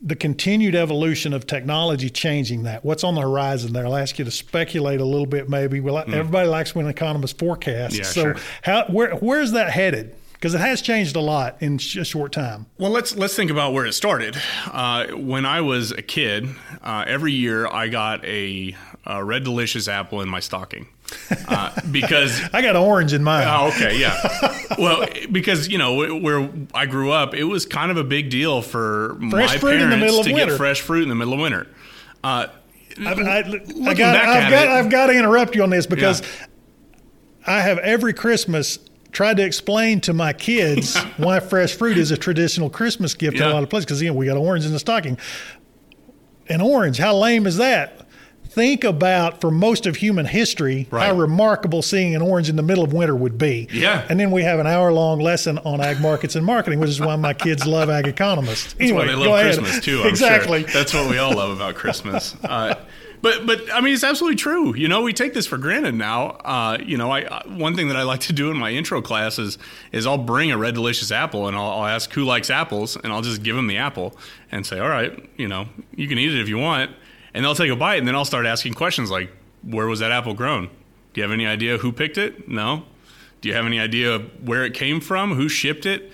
the 0.02 0.14
continued 0.14 0.74
evolution 0.74 1.32
of 1.32 1.46
technology 1.46 2.10
changing 2.10 2.64
that? 2.64 2.84
What's 2.84 3.04
on 3.04 3.14
the 3.14 3.22
horizon 3.22 3.72
there? 3.72 3.86
I'll 3.86 3.96
ask 3.96 4.18
you 4.18 4.24
to 4.26 4.30
speculate 4.30 5.00
a 5.00 5.04
little 5.06 5.24
bit, 5.24 5.48
maybe. 5.48 5.80
Well, 5.80 6.02
hmm. 6.04 6.12
everybody 6.12 6.46
likes 6.46 6.74
when 6.74 6.86
economists 6.88 7.32
forecast. 7.32 7.96
Yeah, 7.96 8.02
so, 8.04 8.22
sure. 8.22 8.36
how 8.60 8.84
where 8.88 9.14
where's 9.16 9.52
that 9.52 9.70
headed? 9.70 10.14
Because 10.44 10.54
it 10.56 10.60
has 10.60 10.82
changed 10.82 11.16
a 11.16 11.20
lot 11.20 11.56
in 11.60 11.78
sh- 11.78 11.96
a 11.96 12.04
short 12.04 12.30
time. 12.30 12.66
Well, 12.76 12.90
let's 12.90 13.16
let's 13.16 13.34
think 13.34 13.50
about 13.50 13.72
where 13.72 13.86
it 13.86 13.94
started. 13.94 14.36
Uh, 14.70 15.06
when 15.14 15.46
I 15.46 15.62
was 15.62 15.90
a 15.90 16.02
kid, 16.02 16.46
uh, 16.82 17.02
every 17.06 17.32
year 17.32 17.66
I 17.66 17.88
got 17.88 18.22
a, 18.26 18.76
a 19.06 19.24
red 19.24 19.42
delicious 19.42 19.88
apple 19.88 20.20
in 20.20 20.28
my 20.28 20.40
stocking 20.40 20.86
uh, 21.48 21.70
because 21.90 22.42
I 22.52 22.60
got 22.60 22.76
orange 22.76 23.14
in 23.14 23.24
mine. 23.24 23.46
Oh, 23.48 23.68
okay, 23.68 23.98
yeah. 23.98 24.20
well, 24.78 25.06
because 25.32 25.68
you 25.68 25.78
know 25.78 26.18
where 26.18 26.50
I 26.74 26.84
grew 26.84 27.10
up, 27.10 27.32
it 27.32 27.44
was 27.44 27.64
kind 27.64 27.90
of 27.90 27.96
a 27.96 28.04
big 28.04 28.28
deal 28.28 28.60
for 28.60 29.16
Fresh 29.30 29.52
my 29.54 29.56
fruit 29.56 29.80
in 29.80 29.88
the 29.88 29.96
parents 29.96 30.02
middle 30.04 30.20
of 30.20 30.26
to 30.26 30.32
winter. 30.34 30.46
get 30.52 30.56
fresh 30.58 30.82
fruit 30.82 31.04
in 31.04 31.08
the 31.08 31.14
middle 31.14 31.32
of 31.32 31.40
winter. 31.40 31.68
Uh, 32.22 32.48
I've, 33.00 33.18
I, 33.18 33.38
I 33.38 33.94
got, 33.94 34.14
I've 34.14 34.50
got, 34.50 34.52
it- 34.52 34.68
I've 34.68 34.90
got 34.90 35.06
to 35.06 35.14
interrupt 35.18 35.54
you 35.54 35.62
on 35.62 35.70
this 35.70 35.86
because 35.86 36.20
Yeah. 36.20 36.46
I 37.46 37.60
have 37.62 37.78
every 37.78 38.12
Christmas 38.12 38.78
tried 39.14 39.38
to 39.38 39.42
explain 39.44 40.00
to 40.02 40.12
my 40.12 40.34
kids 40.34 40.96
why 41.16 41.40
fresh 41.40 41.74
fruit 41.74 41.96
is 41.96 42.10
a 42.10 42.16
traditional 42.18 42.68
Christmas 42.68 43.14
gift 43.14 43.38
in 43.38 43.42
a 43.42 43.48
lot 43.54 43.62
of 43.62 43.70
places. 43.70 43.86
Because 43.86 44.02
you 44.02 44.08
know 44.08 44.14
we 44.14 44.26
got 44.26 44.36
orange 44.36 44.66
in 44.66 44.72
the 44.72 44.78
stocking. 44.78 45.16
An 46.48 46.60
orange, 46.60 46.98
how 46.98 47.16
lame 47.16 47.46
is 47.46 47.56
that? 47.56 48.06
Think 48.46 48.84
about 48.84 49.40
for 49.40 49.50
most 49.50 49.84
of 49.86 49.96
human 49.96 50.26
history 50.26 50.86
Right. 50.90 51.06
how 51.06 51.14
remarkable 51.16 51.82
seeing 51.82 52.14
an 52.14 52.22
orange 52.22 52.48
in 52.48 52.54
the 52.54 52.62
middle 52.62 52.84
of 52.84 52.92
winter 52.92 53.16
would 53.16 53.36
be. 53.36 53.66
Yeah. 53.72 54.06
And 54.08 54.20
then 54.20 54.30
we 54.30 54.42
have 54.44 54.60
an 54.60 54.66
hour 54.66 54.92
long 54.92 55.18
lesson 55.18 55.58
on 55.58 55.80
ag 55.80 56.00
markets 56.00 56.36
and 56.36 56.44
marketing, 56.46 56.78
which 56.78 56.90
is 56.90 57.00
why 57.00 57.16
my 57.16 57.34
kids 57.34 57.66
love 57.66 57.90
ag 57.90 58.06
economists. 58.06 58.74
That's 58.74 58.80
anyway, 58.82 58.98
why 58.98 59.06
they 59.06 59.14
love 59.14 59.40
ahead. 59.40 59.58
Christmas 59.58 59.84
too. 59.84 60.02
I'm 60.02 60.08
exactly. 60.08 60.60
Sure. 60.64 60.70
That's 60.72 60.94
what 60.94 61.10
we 61.10 61.18
all 61.18 61.34
love 61.34 61.50
about 61.50 61.74
Christmas. 61.74 62.36
Uh, 62.44 62.74
but 63.24 63.46
but 63.46 63.72
I 63.72 63.80
mean, 63.80 63.94
it's 63.94 64.04
absolutely 64.04 64.36
true. 64.36 64.76
You 64.76 64.86
know, 64.86 65.00
we 65.00 65.14
take 65.14 65.32
this 65.32 65.46
for 65.46 65.56
granted 65.56 65.94
now. 65.94 66.32
Uh, 66.44 66.76
you 66.84 66.98
know, 66.98 67.10
I 67.10 67.22
uh, 67.22 67.42
one 67.48 67.74
thing 67.74 67.88
that 67.88 67.96
I 67.96 68.02
like 68.02 68.20
to 68.20 68.34
do 68.34 68.50
in 68.50 68.58
my 68.58 68.70
intro 68.70 69.00
classes 69.00 69.56
is 69.92 70.06
I'll 70.06 70.18
bring 70.18 70.52
a 70.52 70.58
red 70.58 70.74
delicious 70.74 71.10
apple 71.10 71.48
and 71.48 71.56
I'll, 71.56 71.70
I'll 71.70 71.86
ask 71.86 72.12
who 72.12 72.24
likes 72.24 72.50
apples 72.50 72.98
and 73.02 73.10
I'll 73.10 73.22
just 73.22 73.42
give 73.42 73.56
them 73.56 73.66
the 73.66 73.78
apple 73.78 74.14
and 74.52 74.66
say, 74.66 74.78
all 74.78 74.90
right, 74.90 75.26
you 75.38 75.48
know, 75.48 75.68
you 75.96 76.06
can 76.06 76.18
eat 76.18 76.32
it 76.32 76.38
if 76.38 76.50
you 76.50 76.58
want, 76.58 76.90
and 77.32 77.42
they'll 77.42 77.54
take 77.54 77.70
a 77.70 77.76
bite 77.76 77.96
and 77.96 78.06
then 78.06 78.14
I'll 78.14 78.26
start 78.26 78.44
asking 78.44 78.74
questions 78.74 79.10
like, 79.10 79.30
where 79.62 79.86
was 79.86 80.00
that 80.00 80.12
apple 80.12 80.34
grown? 80.34 80.66
Do 81.14 81.20
you 81.20 81.22
have 81.22 81.32
any 81.32 81.46
idea 81.46 81.78
who 81.78 81.92
picked 81.92 82.18
it? 82.18 82.46
No. 82.46 82.84
Do 83.40 83.48
you 83.48 83.54
have 83.54 83.64
any 83.64 83.80
idea 83.80 84.18
where 84.18 84.66
it 84.66 84.74
came 84.74 85.00
from? 85.00 85.34
Who 85.34 85.48
shipped 85.48 85.86
it? 85.86 86.12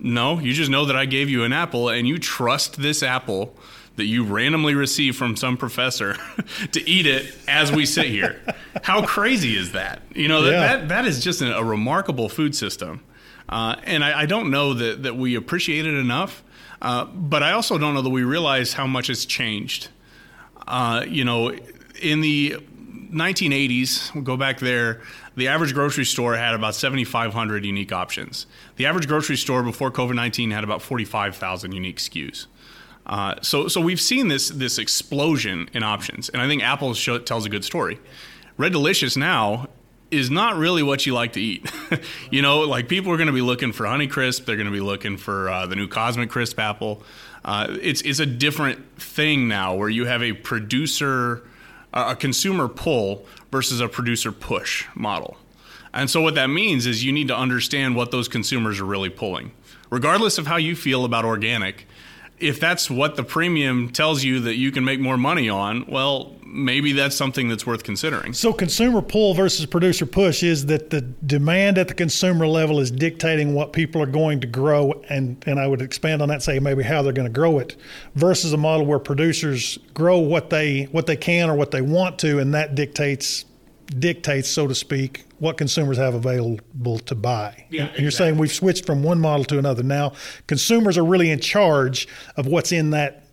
No, 0.00 0.38
you 0.38 0.52
just 0.52 0.70
know 0.70 0.84
that 0.84 0.96
I 0.96 1.06
gave 1.06 1.28
you 1.28 1.44
an 1.44 1.52
apple 1.52 1.88
and 1.88 2.06
you 2.06 2.18
trust 2.18 2.80
this 2.80 3.02
apple 3.02 3.54
that 3.96 4.04
you 4.06 4.22
randomly 4.22 4.76
received 4.76 5.16
from 5.16 5.34
some 5.34 5.56
professor 5.56 6.16
to 6.72 6.88
eat 6.88 7.04
it 7.06 7.34
as 7.48 7.72
we 7.72 7.84
sit 7.84 8.06
here. 8.06 8.40
How 8.84 9.04
crazy 9.04 9.56
is 9.56 9.72
that? 9.72 10.02
You 10.14 10.28
know, 10.28 10.42
that, 10.42 10.50
Yeah. 10.52 10.60
that, 10.60 10.88
that 10.88 11.04
is 11.06 11.22
just 11.24 11.42
a, 11.42 11.56
a 11.56 11.64
remarkable 11.64 12.28
food 12.28 12.54
system. 12.54 13.02
Uh, 13.48 13.74
and 13.82 14.04
I, 14.04 14.20
I 14.20 14.26
don't 14.26 14.50
know 14.52 14.74
that, 14.74 15.02
that 15.02 15.16
we 15.16 15.34
appreciate 15.34 15.84
it 15.84 15.94
enough, 15.94 16.44
uh, 16.80 17.06
but 17.06 17.42
I 17.42 17.52
also 17.52 17.76
don't 17.76 17.94
know 17.94 18.02
that 18.02 18.10
we 18.10 18.22
realize 18.22 18.74
how 18.74 18.86
much 18.86 19.10
it's 19.10 19.24
changed. 19.24 19.88
Uh, 20.66 21.04
you 21.08 21.24
know, 21.24 21.50
in 22.00 22.20
the 22.20 22.56
1980s, 23.10 24.14
we'll 24.14 24.22
go 24.22 24.36
back 24.36 24.60
there, 24.60 25.00
the 25.38 25.48
average 25.48 25.72
grocery 25.72 26.04
store 26.04 26.36
had 26.36 26.54
about 26.54 26.74
7,500 26.74 27.64
unique 27.64 27.92
options. 27.92 28.46
The 28.76 28.86
average 28.86 29.06
grocery 29.06 29.36
store 29.36 29.62
before 29.62 29.90
COVID 29.90 30.14
19 30.14 30.50
had 30.50 30.64
about 30.64 30.82
45,000 30.82 31.72
unique 31.72 31.98
SKUs. 31.98 32.46
Uh, 33.06 33.36
so, 33.40 33.68
so 33.68 33.80
we've 33.80 34.00
seen 34.00 34.28
this 34.28 34.50
this 34.50 34.76
explosion 34.78 35.70
in 35.72 35.82
options, 35.82 36.28
and 36.28 36.42
I 36.42 36.46
think 36.46 36.62
Apple 36.62 36.92
show, 36.92 37.18
tells 37.18 37.46
a 37.46 37.48
good 37.48 37.64
story. 37.64 37.98
Red 38.58 38.72
Delicious 38.72 39.16
now 39.16 39.68
is 40.10 40.30
not 40.30 40.56
really 40.56 40.82
what 40.82 41.06
you 41.06 41.14
like 41.14 41.32
to 41.34 41.40
eat. 41.40 41.70
you 42.30 42.42
know, 42.42 42.60
like 42.60 42.88
people 42.88 43.12
are 43.12 43.16
going 43.16 43.28
to 43.28 43.32
be 43.32 43.40
looking 43.40 43.72
for 43.72 43.86
Honey 43.86 44.08
Crisp, 44.08 44.44
they're 44.44 44.56
going 44.56 44.66
to 44.66 44.72
be 44.72 44.80
looking 44.80 45.16
for 45.16 45.48
uh, 45.48 45.66
the 45.66 45.76
new 45.76 45.88
Cosmic 45.88 46.28
Crisp 46.28 46.58
apple. 46.58 47.02
Uh, 47.44 47.78
it's 47.80 48.02
it's 48.02 48.18
a 48.18 48.26
different 48.26 49.00
thing 49.00 49.48
now, 49.48 49.74
where 49.74 49.88
you 49.88 50.04
have 50.04 50.22
a 50.22 50.34
producer, 50.34 51.47
a 51.92 52.16
consumer 52.16 52.68
pull 52.68 53.24
versus 53.50 53.80
a 53.80 53.88
producer 53.88 54.32
push 54.32 54.86
model. 54.94 55.36
And 55.92 56.10
so 56.10 56.20
what 56.20 56.34
that 56.34 56.48
means 56.48 56.86
is 56.86 57.04
you 57.04 57.12
need 57.12 57.28
to 57.28 57.36
understand 57.36 57.96
what 57.96 58.10
those 58.10 58.28
consumers 58.28 58.80
are 58.80 58.84
really 58.84 59.08
pulling. 59.08 59.52
Regardless 59.90 60.36
of 60.36 60.46
how 60.46 60.56
you 60.56 60.76
feel 60.76 61.04
about 61.04 61.24
organic, 61.24 61.86
if 62.40 62.60
that's 62.60 62.90
what 62.90 63.16
the 63.16 63.24
premium 63.24 63.90
tells 63.90 64.24
you 64.24 64.40
that 64.40 64.56
you 64.56 64.70
can 64.70 64.84
make 64.84 65.00
more 65.00 65.16
money 65.16 65.48
on, 65.48 65.86
well, 65.86 66.34
maybe 66.44 66.92
that's 66.92 67.14
something 67.14 67.48
that's 67.48 67.66
worth 67.66 67.84
considering. 67.84 68.32
So 68.32 68.52
consumer 68.52 69.02
pull 69.02 69.34
versus 69.34 69.66
producer 69.66 70.06
push 70.06 70.42
is 70.42 70.66
that 70.66 70.90
the 70.90 71.02
demand 71.02 71.78
at 71.78 71.88
the 71.88 71.94
consumer 71.94 72.46
level 72.46 72.80
is 72.80 72.90
dictating 72.90 73.54
what 73.54 73.72
people 73.72 74.02
are 74.02 74.06
going 74.06 74.40
to 74.40 74.46
grow 74.46 74.92
and 75.08 75.42
and 75.46 75.60
I 75.60 75.66
would 75.66 75.82
expand 75.82 76.22
on 76.22 76.28
that 76.28 76.42
say 76.42 76.58
maybe 76.58 76.82
how 76.82 77.02
they're 77.02 77.12
going 77.12 77.28
to 77.28 77.32
grow 77.32 77.58
it 77.58 77.76
versus 78.14 78.52
a 78.52 78.56
model 78.56 78.86
where 78.86 78.98
producers 78.98 79.78
grow 79.94 80.18
what 80.18 80.50
they 80.50 80.84
what 80.84 81.06
they 81.06 81.16
can 81.16 81.50
or 81.50 81.54
what 81.54 81.70
they 81.70 81.82
want 81.82 82.18
to 82.20 82.38
and 82.38 82.54
that 82.54 82.74
dictates 82.74 83.44
dictates 83.88 84.48
so 84.48 84.66
to 84.66 84.74
speak 84.74 85.24
what 85.38 85.56
consumers 85.56 85.96
have 85.96 86.14
available 86.14 86.98
to 86.98 87.14
buy. 87.14 87.64
Yeah, 87.70 87.86
and 87.86 88.00
you're 88.00 88.10
saying 88.10 88.36
we've 88.38 88.52
switched 88.52 88.84
from 88.84 89.02
one 89.02 89.20
model 89.20 89.44
to 89.46 89.58
another. 89.58 89.82
Now 89.82 90.12
consumers 90.46 90.98
are 90.98 91.04
really 91.04 91.30
in 91.30 91.40
charge 91.40 92.06
of 92.36 92.46
what's 92.46 92.72
in 92.72 92.90
that 92.90 93.24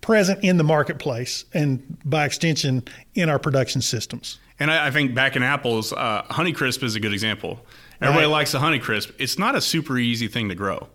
present 0.00 0.42
in 0.42 0.56
the 0.56 0.64
marketplace 0.64 1.44
and 1.54 1.98
by 2.04 2.24
extension 2.24 2.82
in 3.14 3.28
our 3.28 3.38
production 3.38 3.80
systems. 3.82 4.38
And 4.58 4.70
I, 4.70 4.88
I 4.88 4.90
think 4.90 5.14
back 5.14 5.36
in 5.36 5.42
apples, 5.42 5.92
uh, 5.92 6.22
Honeycrisp 6.30 6.82
is 6.82 6.94
a 6.94 7.00
good 7.00 7.12
example. 7.12 7.64
Everybody 8.00 8.26
Right. 8.26 8.32
likes 8.32 8.52
the 8.52 8.58
Honeycrisp. 8.58 9.12
It's 9.18 9.38
not 9.38 9.54
a 9.54 9.60
super 9.60 9.98
easy 9.98 10.26
thing 10.28 10.48
to 10.48 10.54
grow. 10.54 10.88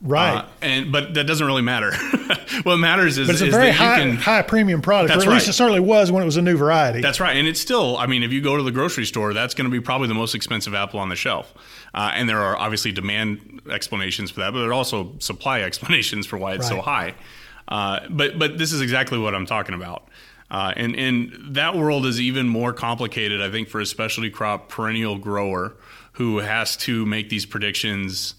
Right. 0.00 0.36
Uh, 0.38 0.46
and 0.62 0.92
but 0.92 1.14
that 1.14 1.24
doesn't 1.26 1.46
really 1.46 1.62
matter. 1.62 1.92
what 2.62 2.76
matters 2.76 3.18
is, 3.18 3.26
but 3.26 3.34
it's 3.34 3.42
a 3.42 3.50
very 3.50 3.66
that 3.66 3.72
you 3.72 3.78
high 3.78 3.98
can 3.98 4.16
high 4.16 4.42
premium 4.42 4.82
product, 4.82 5.12
That's 5.12 5.26
or 5.26 5.30
at 5.30 5.34
least 5.34 5.48
it 5.48 5.52
certainly 5.54 5.80
was 5.80 6.10
when 6.12 6.22
it 6.22 6.26
was 6.26 6.36
a 6.36 6.42
new 6.42 6.56
variety. 6.56 7.00
That's 7.00 7.20
right, 7.20 7.36
and 7.36 7.46
it's 7.46 7.60
still. 7.60 7.96
I 7.96 8.06
mean, 8.06 8.22
if 8.22 8.32
you 8.32 8.40
go 8.40 8.56
to 8.56 8.62
the 8.62 8.72
grocery 8.72 9.06
store, 9.06 9.32
that's 9.34 9.54
going 9.54 9.66
to 9.66 9.70
be 9.70 9.80
probably 9.80 10.08
the 10.08 10.14
most 10.14 10.34
expensive 10.34 10.74
apple 10.74 11.00
on 11.00 11.08
the 11.08 11.16
shelf. 11.16 11.52
Uh, 11.92 12.12
and 12.14 12.28
there 12.28 12.40
are 12.40 12.56
obviously 12.56 12.92
demand 12.92 13.62
explanations 13.70 14.30
for 14.30 14.40
that, 14.40 14.52
but 14.52 14.60
there 14.60 14.70
are 14.70 14.74
also 14.74 15.12
supply 15.18 15.60
explanations 15.62 16.26
for 16.26 16.38
why 16.38 16.54
it's 16.54 16.68
so 16.68 16.80
high. 16.80 17.14
Uh, 17.68 18.00
but 18.10 18.38
but 18.38 18.58
this 18.58 18.72
is 18.72 18.80
exactly 18.80 19.18
what 19.18 19.34
I'm 19.34 19.46
talking 19.46 19.74
about. 19.74 20.08
Uh, 20.50 20.72
and 20.76 20.94
and 20.96 21.56
that 21.56 21.74
world 21.74 22.06
is 22.06 22.20
even 22.20 22.48
more 22.48 22.72
complicated, 22.72 23.40
I 23.40 23.50
think, 23.50 23.68
for 23.68 23.80
a 23.80 23.86
specialty 23.86 24.30
crop 24.30 24.68
perennial 24.68 25.18
grower 25.18 25.74
who 26.12 26.38
has 26.38 26.76
to 26.78 27.04
make 27.06 27.28
these 27.28 27.46
predictions. 27.46 28.34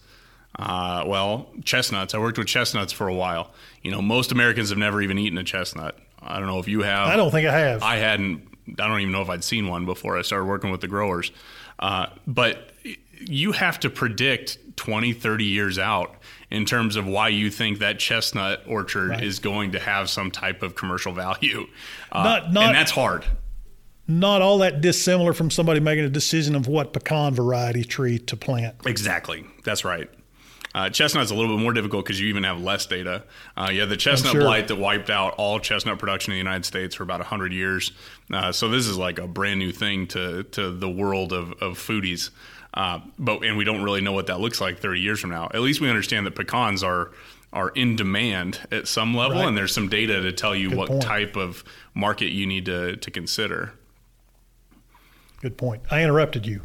Uh, 0.58 1.04
well, 1.06 1.50
chestnuts. 1.63 2.13
I 2.13 2.18
worked 2.18 2.38
with 2.38 2.48
chestnuts 2.48 2.94
for 2.94 3.08
a 3.08 3.13
while. 3.13 3.52
You 3.82 3.91
know, 3.91 4.02
most 4.02 4.32
Americans 4.32 4.70
have 4.70 4.78
never 4.78 5.02
even 5.02 5.18
eaten 5.18 5.38
a 5.38 5.44
chestnut. 5.44 5.98
I 6.22 6.39
don't 6.39 6.48
know 6.48 6.60
if 6.60 6.68
you 6.68 6.82
have. 6.84 7.08
I 7.10 7.15
don't 7.18 7.32
think 7.32 7.48
I 7.48 7.58
have. 7.58 7.84
I 7.84 7.98
hadn't. 7.98 8.48
I 8.80 8.88
don't 8.88 9.00
even 9.02 9.12
know 9.12 9.22
if 9.22 9.30
I'd 9.30 9.44
seen 9.44 9.68
one 9.68 9.86
before 9.86 10.18
I 10.18 10.22
started 10.22 10.46
working 10.46 10.72
with 10.72 10.82
the 10.82 10.88
growers. 10.88 11.32
Uh, 11.78 12.08
but 12.26 12.72
you 13.20 13.52
have 13.52 13.80
to 13.82 13.89
predict 13.89 14.58
20, 14.78 15.13
30 15.13 15.44
years 15.46 15.78
out 15.78 16.15
in 16.50 16.65
terms 16.65 16.96
of 16.96 17.06
why 17.06 17.28
you 17.28 17.52
think 17.52 17.80
that 17.80 18.00
chestnut 18.00 18.63
orchard 18.68 19.10
Right. 19.12 19.24
is 19.24 19.39
going 19.39 19.74
to 19.74 19.80
have 19.80 20.10
some 20.10 20.32
type 20.32 20.63
of 20.63 20.76
commercial 20.76 21.12
value. 21.13 21.68
Uh, 22.12 22.24
Not- 22.24 22.54
not- 22.54 22.65
and 22.68 22.76
that's 22.76 22.91
hard. 22.91 23.26
Not 24.08 24.41
all 24.41 24.60
that 24.60 24.82
dissimilar 24.82 25.34
from 25.34 25.50
somebody 25.52 25.80
making 25.80 26.06
a 26.06 26.10
decision 26.10 26.56
of 26.56 26.68
what 26.68 26.94
pecan 26.94 27.34
variety 27.34 27.84
tree 27.84 28.20
to 28.20 28.38
plant. 28.38 28.76
Exactly. 28.86 29.44
That's 29.63 29.84
right. 29.84 30.10
Uh, 30.75 30.89
chestnut's 30.89 31.31
a 31.31 31.33
little 31.35 31.55
bit 31.55 31.61
more 31.63 31.71
difficult 31.71 32.03
because 32.03 32.19
you 32.19 32.27
even 32.27 32.43
have 32.43 32.59
less 32.59 32.85
data. 32.85 33.23
Uh, 33.55 33.69
you 33.71 33.79
have 33.79 33.88
the 33.88 33.95
chestnut 33.95 34.33
sure. 34.33 34.41
blight 34.41 34.67
that 34.67 34.75
wiped 34.75 35.09
out 35.09 35.33
all 35.38 35.57
chestnut 35.57 35.97
production 35.97 36.33
in 36.33 36.35
the 36.35 36.38
United 36.39 36.65
States 36.65 36.93
for 36.95 37.03
about 37.03 37.21
100 37.21 37.53
years. 37.53 37.93
Uh, 38.29 38.51
so 38.51 38.67
this 38.67 38.85
is 38.85 38.97
like 38.97 39.17
a 39.17 39.25
brand 39.25 39.57
new 39.57 39.71
thing 39.71 40.05
to, 40.05 40.43
to 40.43 40.71
the 40.71 40.89
world 40.89 41.31
of, 41.31 41.53
of 41.61 41.77
foodies. 41.79 42.29
Uh, 42.73 42.99
but 43.17 43.41
and 43.45 43.55
we 43.55 43.63
don't 43.63 43.83
really 43.83 44.01
know 44.01 44.11
what 44.11 44.27
that 44.27 44.41
looks 44.41 44.59
like 44.59 44.79
30 44.79 44.99
years 44.99 45.21
from 45.21 45.29
now. 45.29 45.45
At 45.53 45.61
least 45.61 45.79
we 45.79 45.88
understand 45.89 46.25
that 46.25 46.35
pecans 46.35 46.83
are 46.83 47.11
are 47.53 47.69
in 47.69 47.95
demand 47.95 48.59
at 48.69 48.85
some 48.85 49.15
level, 49.15 49.38
Right. 49.38 49.47
and 49.47 49.57
there's 49.57 49.73
some 49.73 49.88
data 49.88 50.21
to 50.23 50.33
tell 50.33 50.53
you 50.53 50.67
Good 50.71 50.77
what 50.77 50.88
point. 50.89 51.01
type 51.03 51.38
of 51.38 51.63
market 51.93 52.33
you 52.33 52.45
need 52.45 52.65
to, 52.65 52.97
to 52.97 53.09
consider. 53.09 53.71
Good 55.39 55.57
point. 55.57 55.83
I 55.89 56.03
interrupted 56.03 56.45
you. 56.45 56.63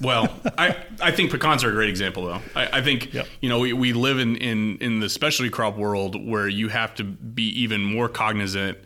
Well, 0.00 0.28
I, 0.58 0.76
I 1.00 1.12
think 1.12 1.30
pecans 1.30 1.62
are 1.64 1.68
a 1.70 1.72
great 1.72 1.88
example, 1.88 2.26
though. 2.26 2.40
I, 2.56 2.78
I 2.78 2.82
think 2.82 3.12
Yep. 3.14 3.26
you 3.40 3.48
know 3.48 3.60
we, 3.60 3.72
we 3.72 3.92
live 3.92 4.18
in, 4.18 4.36
in 4.36 4.78
in 4.78 5.00
the 5.00 5.08
specialty 5.08 5.50
crop 5.50 5.76
world 5.76 6.16
where 6.28 6.48
you 6.48 6.68
have 6.68 6.94
to 6.96 7.04
be 7.04 7.44
even 7.62 7.82
more 7.84 8.08
cognizant 8.08 8.78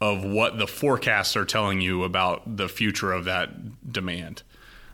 of 0.00 0.24
what 0.24 0.58
the 0.58 0.66
forecasts 0.66 1.36
are 1.36 1.44
telling 1.44 1.80
you 1.80 2.02
about 2.02 2.56
the 2.56 2.68
future 2.68 3.12
of 3.12 3.26
that 3.26 3.92
demand. 3.92 4.42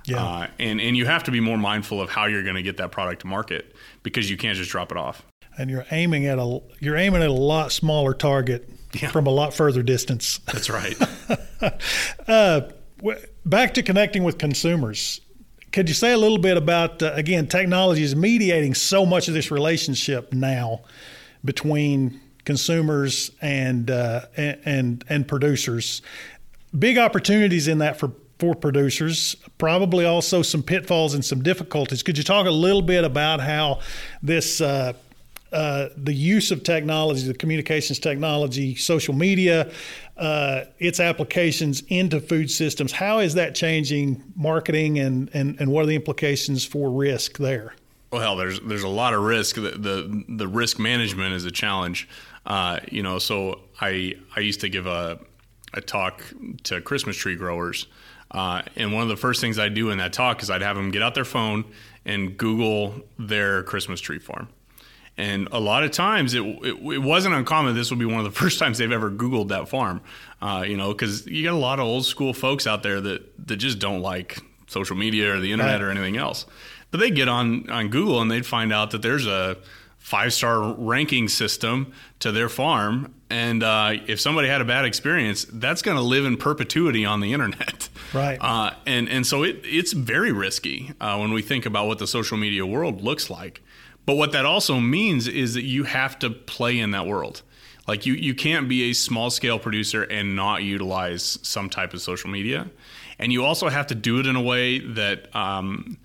Yeah. 0.06 0.22
Uh, 0.24 0.46
and 0.58 0.80
and 0.80 0.96
you 0.96 1.06
have 1.06 1.24
to 1.24 1.30
be 1.30 1.40
more 1.40 1.56
mindful 1.58 2.00
of 2.00 2.10
how 2.10 2.26
you're 2.26 2.42
going 2.42 2.56
to 2.56 2.62
get 2.62 2.76
that 2.78 2.90
product 2.92 3.22
to 3.22 3.26
market 3.26 3.74
because 4.02 4.30
you 4.30 4.36
can't 4.36 4.56
just 4.58 4.70
drop 4.70 4.90
it 4.90 4.98
off. 4.98 5.22
And 5.58 5.70
you're 5.70 5.86
aiming 5.90 6.26
at 6.26 6.38
a 6.38 6.60
you're 6.80 6.96
aiming 6.96 7.22
at 7.22 7.28
a 7.28 7.32
lot 7.32 7.72
smaller 7.72 8.12
target 8.14 8.68
Yeah. 8.92 9.10
from 9.10 9.26
a 9.26 9.30
lot 9.30 9.54
further 9.54 9.82
distance. 9.82 10.38
That's 10.52 10.68
right. 10.68 10.96
W- 12.26 13.16
Back 13.46 13.74
to 13.74 13.82
connecting 13.82 14.24
with 14.24 14.36
consumers. 14.38 15.20
Could 15.72 15.88
you 15.88 15.94
say 15.94 16.12
a 16.12 16.18
little 16.18 16.38
bit 16.38 16.56
about 16.56 17.02
uh, 17.02 17.12
again 17.14 17.46
technology 17.46 18.02
is 18.02 18.16
mediating 18.16 18.74
so 18.74 19.06
much 19.06 19.28
of 19.28 19.34
this 19.34 19.50
relationship 19.50 20.32
now 20.32 20.82
between 21.44 22.20
consumers 22.44 23.30
and 23.40 23.90
uh, 23.90 24.26
and, 24.36 24.60
and 24.64 25.04
and 25.08 25.28
producers. 25.28 26.02
Big 26.76 26.98
opportunities 26.98 27.68
in 27.68 27.78
that 27.78 27.98
for 27.98 28.12
for 28.38 28.54
producers. 28.54 29.36
Probably 29.58 30.04
also 30.04 30.42
some 30.42 30.62
pitfalls 30.62 31.14
and 31.14 31.24
some 31.24 31.42
difficulties. 31.42 32.02
Could 32.02 32.18
you 32.18 32.24
talk 32.24 32.46
a 32.46 32.50
little 32.50 32.82
bit 32.82 33.04
about 33.04 33.40
how 33.40 33.80
this 34.22 34.60
uh, 35.52 35.88
the 35.96 36.12
use 36.12 36.50
of 36.50 36.62
technology, 36.62 37.26
the 37.26 37.34
communications 37.34 37.98
technology, 37.98 38.74
social 38.76 39.14
media, 39.14 39.70
uh, 40.16 40.64
its 40.78 41.00
applications 41.00 41.82
into 41.88 42.20
food 42.20 42.50
systems. 42.50 42.92
How 42.92 43.18
is 43.18 43.34
that 43.34 43.54
changing 43.54 44.22
marketing, 44.36 44.98
and, 44.98 45.30
and, 45.32 45.60
and 45.60 45.72
what 45.72 45.82
are 45.82 45.86
the 45.86 45.96
implications 45.96 46.64
for 46.64 46.90
risk 46.90 47.38
there? 47.38 47.74
Well, 48.12 48.36
there's 48.36 48.58
there's 48.60 48.82
a 48.82 48.88
lot 48.88 49.14
of 49.14 49.22
risk. 49.22 49.56
The 49.56 49.70
the, 49.70 50.24
the 50.28 50.48
risk 50.48 50.78
management 50.78 51.32
is 51.34 51.44
a 51.44 51.50
challenge. 51.50 52.08
Uh, 52.44 52.80
you 52.90 53.02
know, 53.02 53.18
so 53.18 53.60
I 53.80 54.16
I 54.34 54.40
used 54.40 54.60
to 54.62 54.68
give 54.68 54.86
a 54.86 55.20
a 55.72 55.80
talk 55.80 56.22
to 56.64 56.80
Christmas 56.80 57.16
tree 57.16 57.36
growers, 57.36 57.86
uh, 58.32 58.62
and 58.74 58.92
one 58.92 59.04
of 59.04 59.08
the 59.08 59.16
first 59.16 59.40
things 59.40 59.60
I 59.60 59.68
do 59.68 59.90
in 59.90 59.98
that 59.98 60.12
talk 60.12 60.42
is 60.42 60.50
I'd 60.50 60.62
have 60.62 60.76
them 60.76 60.90
get 60.90 61.02
out 61.02 61.14
their 61.14 61.24
phone 61.24 61.64
and 62.04 62.36
Google 62.36 63.00
their 63.18 63.62
Christmas 63.62 64.00
tree 64.00 64.18
farm. 64.18 64.48
And 65.16 65.48
a 65.52 65.60
lot 65.60 65.82
of 65.84 65.90
times 65.90 66.32
it, 66.34 66.42
it, 66.42 66.76
it 66.82 66.98
wasn't 67.02 67.34
uncommon. 67.34 67.74
This 67.74 67.90
would 67.90 67.98
be 67.98 68.06
one 68.06 68.18
of 68.18 68.24
the 68.24 68.30
first 68.40 68.58
times 68.58 68.78
they've 68.78 68.90
ever 68.90 69.10
Googled 69.10 69.48
that 69.48 69.68
farm, 69.68 70.00
uh, 70.40 70.64
you 70.66 70.76
know, 70.76 70.92
because 70.92 71.26
you 71.26 71.42
got 71.44 71.52
a 71.54 71.58
lot 71.58 71.78
of 71.78 71.84
old 71.86 72.06
school 72.06 72.32
folks 72.32 72.66
out 72.66 72.82
there 72.82 73.00
that, 73.00 73.46
that 73.48 73.56
just 73.56 73.78
don't 73.78 74.00
like 74.00 74.38
social 74.66 74.96
media 74.96 75.34
or 75.34 75.40
the 75.40 75.52
internet 75.52 75.80
Right. 75.80 75.86
or 75.86 75.90
anything 75.90 76.16
else. 76.16 76.46
But 76.90 77.00
they 77.00 77.10
get 77.10 77.28
on, 77.28 77.68
on 77.70 77.88
Google 77.88 78.20
and 78.22 78.30
they'd 78.30 78.46
find 78.46 78.72
out 78.72 78.92
that 78.92 79.02
there's 79.02 79.26
a 79.26 79.56
five 79.98 80.32
star 80.32 80.72
ranking 80.74 81.28
system 81.28 81.92
to 82.20 82.32
their 82.32 82.48
farm. 82.48 83.14
And 83.28 83.62
uh, 83.62 83.92
if 84.08 84.20
somebody 84.20 84.48
had 84.48 84.60
a 84.60 84.64
bad 84.64 84.84
experience, 84.86 85.44
that's 85.52 85.82
going 85.82 85.96
to 85.98 86.02
live 86.02 86.24
in 86.24 86.36
perpetuity 86.36 87.04
on 87.04 87.20
the 87.20 87.32
internet. 87.32 87.88
Right. 88.12 88.38
Uh, 88.40 88.72
and 88.86 89.08
and 89.08 89.24
so 89.24 89.44
it 89.44 89.60
it's 89.62 89.92
very 89.92 90.32
risky 90.32 90.90
uh, 91.00 91.16
when 91.16 91.32
we 91.32 91.42
think 91.42 91.64
about 91.64 91.86
what 91.86 92.00
the 92.00 92.08
social 92.08 92.36
media 92.36 92.66
world 92.66 93.02
looks 93.02 93.30
like. 93.30 93.62
But 94.06 94.14
what 94.16 94.32
that 94.32 94.46
also 94.46 94.80
means 94.80 95.28
is 95.28 95.54
that 95.54 95.64
you 95.64 95.84
have 95.84 96.18
to 96.20 96.30
play 96.30 96.78
in 96.78 96.90
that 96.92 97.06
world. 97.06 97.42
Like 97.86 98.06
you 98.06 98.14
you 98.14 98.34
can't 98.34 98.68
be 98.68 98.90
a 98.90 98.92
small 98.92 99.30
scale 99.30 99.58
producer 99.58 100.02
and 100.04 100.36
not 100.36 100.62
utilize 100.62 101.38
some 101.42 101.68
type 101.68 101.92
of 101.92 102.00
social 102.00 102.30
media, 102.30 102.70
and 103.18 103.32
you 103.32 103.44
also 103.44 103.68
have 103.68 103.86
to 103.88 103.94
do 103.94 104.20
it 104.20 104.26
in 104.26 104.36
a 104.36 104.42
way 104.42 104.78
that 104.78 105.34
um, 105.34 105.98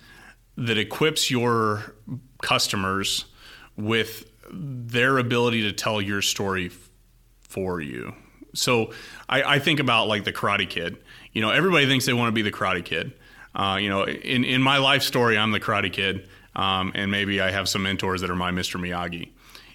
that 0.57 0.77
equips 0.77 1.29
your 1.29 1.95
customers 2.41 3.25
with 3.77 4.29
their 4.51 5.17
ability 5.17 5.63
to 5.63 5.73
tell 5.73 6.01
your 6.01 6.21
story 6.21 6.67
f- 6.67 6.89
for 7.41 7.81
you. 7.81 8.15
So 8.53 8.93
I, 9.27 9.43
I 9.43 9.59
think 9.59 9.79
about 9.79 10.07
like 10.07 10.23
the 10.23 10.33
Karate 10.33 10.69
Kid. 10.69 10.97
You 11.33 11.41
know, 11.41 11.51
everybody 11.51 11.85
thinks 11.85 12.05
they 12.05 12.13
want 12.13 12.29
to 12.29 12.31
be 12.31 12.41
the 12.41 12.51
Karate 12.51 12.85
Kid. 12.85 13.13
Uh, 13.53 13.77
you 13.79 13.89
know, 13.89 14.05
in 14.05 14.43
in 14.43 14.61
my 14.61 14.77
life 14.77 15.03
story, 15.03 15.37
I'm 15.37 15.51
the 15.51 15.59
Karate 15.59 15.91
Kid, 15.91 16.27
um, 16.55 16.91
and 16.95 17.11
maybe 17.11 17.41
I 17.41 17.51
have 17.51 17.67
some 17.67 17.83
mentors 17.83 18.21
that 18.21 18.29
are 18.29 18.35
my 18.35 18.51
Mr. 18.51 18.79
Miyagi. 18.79 19.29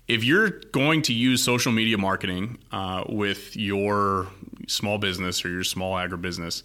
If 0.09 0.25
you're 0.25 0.51
going 0.73 1.03
to 1.03 1.13
use 1.13 1.43
social 1.43 1.73
media 1.73 1.97
marketing 1.97 2.59
uh, 2.73 3.05
with 3.09 3.57
your 3.57 4.29
small 4.67 4.99
business 4.99 5.45
or 5.45 5.51
your 5.51 5.63
small 5.63 5.95
agribusiness, 5.95 6.63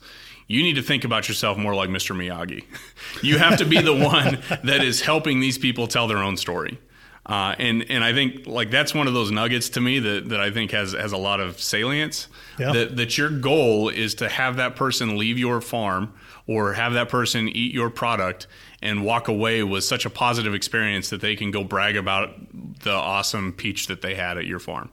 you 0.47 0.63
need 0.63 0.75
to 0.75 0.82
think 0.82 1.04
about 1.04 1.28
yourself 1.28 1.58
more 1.58 1.75
like 1.75 1.89
Mr. 1.89 2.15
Miyagi. 2.15 2.65
you 3.21 3.38
have 3.38 3.58
to 3.58 3.65
be 3.65 3.82
the 3.82 3.95
one 3.95 4.39
that 4.63 4.84
is 4.84 5.01
helping 5.01 5.39
these 5.39 5.58
people 5.58 5.88
tell 5.88 6.08
their 6.08 6.17
own 6.17 6.38
story. 6.38 6.80
Uh, 7.28 7.56
and 7.58 7.89
and 7.89 8.04
I 8.04 8.13
think 8.13 8.45
like 8.45 8.69
that's 8.69 8.93
one 8.93 9.08
of 9.08 9.15
those 9.15 9.32
nuggets 9.32 9.69
to 9.69 9.82
me 9.82 9.97
that, 9.97 10.30
that 10.30 10.39
I 10.39 10.51
think 10.51 10.69
has 10.71 10.93
has 10.93 11.12
a 11.12 11.17
lot 11.17 11.39
of 11.39 11.60
salience. 11.60 12.28
Yeah. 12.60 12.71
That 12.71 12.97
that 12.97 13.17
your 13.17 13.30
goal 13.30 13.89
is 13.89 14.13
to 14.15 14.30
have 14.30 14.58
that 14.58 14.75
person 14.75 15.17
leave 15.17 15.39
your 15.39 15.60
farm 15.60 16.13
or 16.45 16.73
have 16.73 16.93
that 16.93 17.10
person 17.10 17.49
eat 17.49 17.73
your 17.73 17.89
product 17.89 18.45
and 18.86 19.04
walk 19.04 19.28
away 19.28 19.63
with 19.63 19.84
such 19.84 20.06
a 20.06 20.10
positive 20.10 20.54
experience 20.54 21.10
that 21.10 21.19
they 21.19 21.36
can 21.36 21.50
go 21.50 21.63
brag 21.63 21.98
about 21.98 22.36
the 22.84 22.93
awesome 22.93 23.52
peach 23.52 23.88
that 23.88 24.02
they 24.04 24.13
had 24.13 24.38
at 24.38 24.45
your 24.45 24.60
farm. 24.60 24.91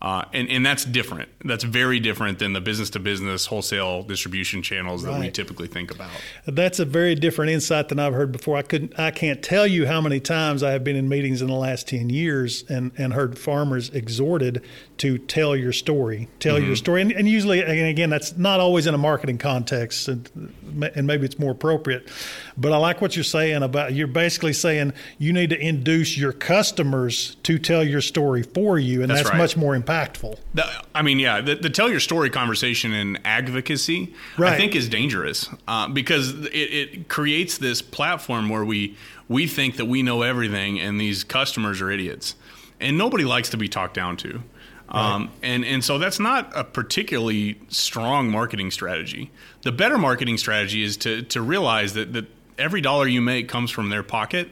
Uh, 0.00 0.24
and, 0.32 0.48
and 0.48 0.64
that's 0.64 0.84
different. 0.84 1.28
That's 1.44 1.64
very 1.64 1.98
different 1.98 2.38
than 2.38 2.52
the 2.52 2.60
business 2.60 2.88
to 2.90 3.00
business 3.00 3.46
wholesale 3.46 4.04
distribution 4.04 4.62
channels 4.62 5.02
that 5.02 5.18
we 5.18 5.28
typically 5.28 5.66
think 5.66 5.90
about. 5.90 6.10
That's 6.46 6.78
a 6.78 6.84
very 6.84 7.16
different 7.16 7.50
insight 7.50 7.88
than 7.88 7.98
I've 7.98 8.14
heard 8.14 8.30
before. 8.30 8.56
I 8.56 8.62
couldn't, 8.62 8.96
I 8.96 9.10
can't 9.10 9.42
tell 9.42 9.66
you 9.66 9.86
how 9.88 10.00
many 10.00 10.20
times 10.20 10.62
I 10.62 10.70
have 10.70 10.84
been 10.84 10.94
in 10.94 11.08
meetings 11.08 11.42
in 11.42 11.48
the 11.48 11.54
last 11.54 11.88
ten 11.88 12.10
years 12.10 12.62
and, 12.68 12.92
and 12.96 13.12
heard 13.12 13.36
farmers 13.36 13.90
exhorted 13.90 14.62
to 14.98 15.18
tell 15.18 15.56
your 15.56 15.72
story, 15.72 16.28
tell 16.40 16.58
your 16.58 16.74
story, 16.74 17.02
and, 17.02 17.12
and 17.12 17.28
usually, 17.28 17.62
and 17.62 17.86
again, 17.86 18.10
that's 18.10 18.36
not 18.36 18.58
always 18.58 18.88
in 18.88 18.94
a 18.94 18.98
marketing 18.98 19.38
context, 19.38 20.08
and, 20.08 20.52
and 20.94 21.06
maybe 21.06 21.24
it's 21.24 21.38
more 21.38 21.52
appropriate. 21.52 22.08
But 22.56 22.72
I 22.72 22.78
like 22.78 23.00
what 23.00 23.14
you're 23.14 23.22
saying 23.22 23.62
about 23.62 23.94
you're 23.94 24.08
basically 24.08 24.52
saying 24.52 24.92
you 25.18 25.32
need 25.32 25.50
to 25.50 25.58
induce 25.58 26.18
your 26.18 26.32
customers 26.32 27.36
to 27.44 27.58
tell 27.60 27.84
your 27.84 28.00
story 28.00 28.42
for 28.42 28.78
you, 28.78 29.02
and 29.02 29.10
That's 29.10 29.20
that's, 29.20 29.30
right. 29.30 29.38
much 29.38 29.56
more 29.56 29.76
impactful. 29.88 30.38
The, 30.54 30.66
I 30.94 31.02
mean, 31.02 31.18
yeah, 31.18 31.40
the, 31.40 31.54
the 31.54 31.70
tell 31.70 31.88
your 31.88 32.00
story 32.00 32.30
conversation 32.30 32.92
and 32.92 33.20
advocacy, 33.24 34.14
I 34.38 34.56
think, 34.56 34.74
is 34.74 34.88
dangerous 34.88 35.48
uh, 35.66 35.88
because 35.88 36.34
it, 36.46 36.52
it 36.52 37.08
creates 37.08 37.58
this 37.58 37.82
platform 37.82 38.48
where 38.48 38.64
we 38.64 38.96
we 39.28 39.46
think 39.46 39.76
that 39.76 39.86
we 39.86 40.02
know 40.02 40.22
everything, 40.22 40.80
and 40.80 41.00
these 41.00 41.24
customers 41.24 41.80
are 41.80 41.90
idiots, 41.90 42.34
and 42.80 42.96
nobody 42.96 43.24
likes 43.24 43.50
to 43.50 43.56
be 43.56 43.68
talked 43.68 43.94
down 43.94 44.16
to. 44.18 44.42
Um, 44.90 45.30
and 45.42 45.66
and 45.66 45.84
so 45.84 45.98
that's 45.98 46.18
not 46.18 46.50
a 46.54 46.64
particularly 46.64 47.60
strong 47.68 48.30
marketing 48.30 48.70
strategy. 48.70 49.30
The 49.62 49.72
better 49.72 49.98
marketing 49.98 50.38
strategy 50.38 50.82
is 50.82 50.96
to 50.98 51.22
to 51.24 51.42
realize 51.42 51.92
that 51.94 52.14
that 52.14 52.26
every 52.56 52.80
dollar 52.80 53.06
you 53.06 53.20
make 53.20 53.48
comes 53.48 53.70
from 53.70 53.90
their 53.90 54.02
pocket, 54.02 54.48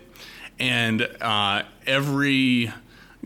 and 0.59 1.09
uh, 1.23 1.63
every 1.87 2.71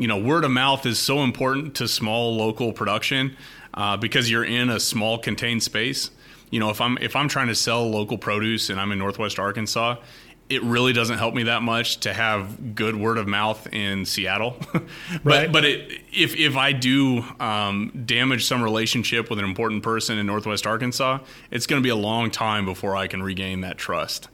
you 0.01 0.09
know 0.09 0.19
word 0.19 0.45
of 0.45 0.51
mouth 0.51 0.87
is 0.87 0.99
so 0.99 1.23
important 1.23 1.77
to 1.77 1.87
small 1.87 2.37
local 2.37 2.73
production 2.73 3.37
uh, 3.75 3.97
because 3.97 4.31
you're 4.31 4.45
in 4.45 4.71
a 4.71 4.81
small 4.81 5.19
contained 5.19 5.63
space. 5.63 6.11
You 6.51 6.59
know, 6.59 6.71
if 6.71 6.81
I'm 6.81 6.99
if 6.99 7.15
I'm 7.15 7.29
trying 7.29 7.49
to 7.49 7.55
sell 7.55 7.89
local 7.89 8.19
produce 8.19 8.71
and 8.71 8.81
I'm 8.81 8.91
in 8.93 8.99
Northwest 8.99 9.39
Arkansas, 9.39 9.97
it 10.49 10.63
really 10.65 10.93
doesn't 10.93 11.19
help 11.19 11.35
me 11.35 11.45
that 11.45 11.63
much 11.63 12.01
to 12.01 12.13
have 12.13 12.75
good 12.75 12.97
word 12.97 13.19
of 13.19 13.29
mouth 13.29 13.73
in 13.73 14.05
Seattle. 14.05 14.57
but 14.73 14.83
Right. 15.23 15.53
but 15.53 15.65
it, 15.65 16.01
if 16.13 16.35
if 16.35 16.57
I 16.57 16.73
do 16.73 17.23
um, 17.39 18.03
damage 18.05 18.47
some 18.47 18.63
relationship 18.63 19.31
with 19.31 19.39
an 19.39 19.45
important 19.45 19.83
person 19.83 20.19
in 20.19 20.27
Northwest 20.27 20.67
Arkansas, 20.67 21.19
it's 21.51 21.67
going 21.67 21.81
to 21.81 21.85
be 21.85 21.91
a 21.91 21.97
long 21.97 22.31
time 22.31 22.65
before 22.65 22.97
I 22.97 23.07
can 23.07 23.23
regain 23.23 23.61
that 23.61 23.77
trust. 23.79 24.29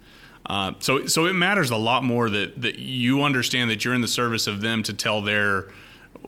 Uh, 0.47 0.73
so 0.79 1.07
so 1.07 1.27
it 1.27 1.33
matters 1.33 1.71
a 1.71 1.77
lot 1.77 2.05
more 2.05 2.31
that 2.31 2.61
that 2.61 2.79
you 2.79 3.23
understand 3.23 3.71
that 3.71 3.85
you're 3.85 3.95
in 3.95 4.01
the 4.01 4.09
service 4.09 4.47
of 4.47 4.61
them 4.61 4.83
to 4.85 4.93
tell 4.93 5.21
their 5.21 5.69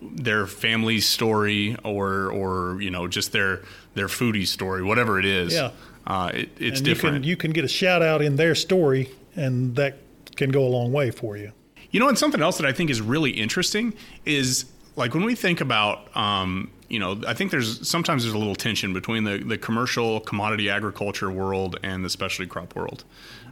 their 0.02 0.46
family's 0.46 1.08
story 1.08 1.76
or 1.84 2.30
or 2.30 2.80
you 2.82 2.90
know 2.90 3.06
just 3.06 3.32
their 3.32 3.62
their 3.94 4.08
foodie 4.08 4.46
story, 4.46 4.82
whatever 4.82 5.18
it 5.18 5.24
is. 5.24 5.54
Yeah. 5.54 5.70
Uh, 6.06 6.30
it, 6.32 6.50
it's 6.58 6.78
and 6.78 6.86
different. 6.86 7.16
You 7.16 7.20
can, 7.20 7.28
you 7.28 7.36
can 7.36 7.50
get 7.52 7.64
a 7.64 7.68
shout 7.68 8.02
out 8.02 8.22
in 8.22 8.36
their 8.36 8.54
story, 8.54 9.10
and 9.36 9.76
that 9.76 9.98
can 10.36 10.50
go 10.50 10.64
a 10.64 10.68
long 10.68 10.92
way 10.92 11.10
for 11.10 11.36
you. 11.36 11.52
You 11.90 12.00
know, 12.00 12.08
and 12.08 12.18
something 12.18 12.42
else 12.42 12.58
that 12.58 12.66
I 12.66 12.72
think 12.72 12.90
is 12.90 13.00
really 13.00 13.30
interesting 13.30 13.94
is 14.24 14.66
like 14.98 15.14
when 15.14 15.24
we 15.24 15.34
think 15.34 15.60
about, 15.60 16.14
um, 16.16 16.70
you 16.88 16.98
know, 16.98 17.20
I 17.26 17.32
think 17.32 17.50
there's 17.50 17.88
sometimes 17.88 18.24
there's 18.24 18.34
a 18.34 18.38
little 18.38 18.56
tension 18.56 18.92
between 18.92 19.24
the, 19.24 19.38
the 19.38 19.56
commercial 19.56 20.20
commodity 20.20 20.68
agriculture 20.68 21.30
world 21.30 21.78
and 21.82 22.04
the 22.04 22.10
specialty 22.10 22.48
crop 22.48 22.74
world. 22.74 23.04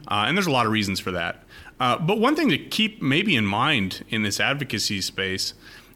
Uh, 0.07 0.25
and 0.27 0.37
there's 0.37 0.47
a 0.47 0.51
lot 0.51 0.65
of 0.65 0.71
reasons 0.71 0.99
for 0.99 1.11
that. 1.11 1.43
Uh, 1.79 1.97
but 1.97 2.19
one 2.19 2.35
thing 2.35 2.49
to 2.49 2.57
keep 2.57 3.01
maybe 3.01 3.35
in 3.35 3.45
mind 3.45 4.03
in 4.09 4.23
this 4.23 4.39
advocacy 4.39 5.01
space 5.01 5.53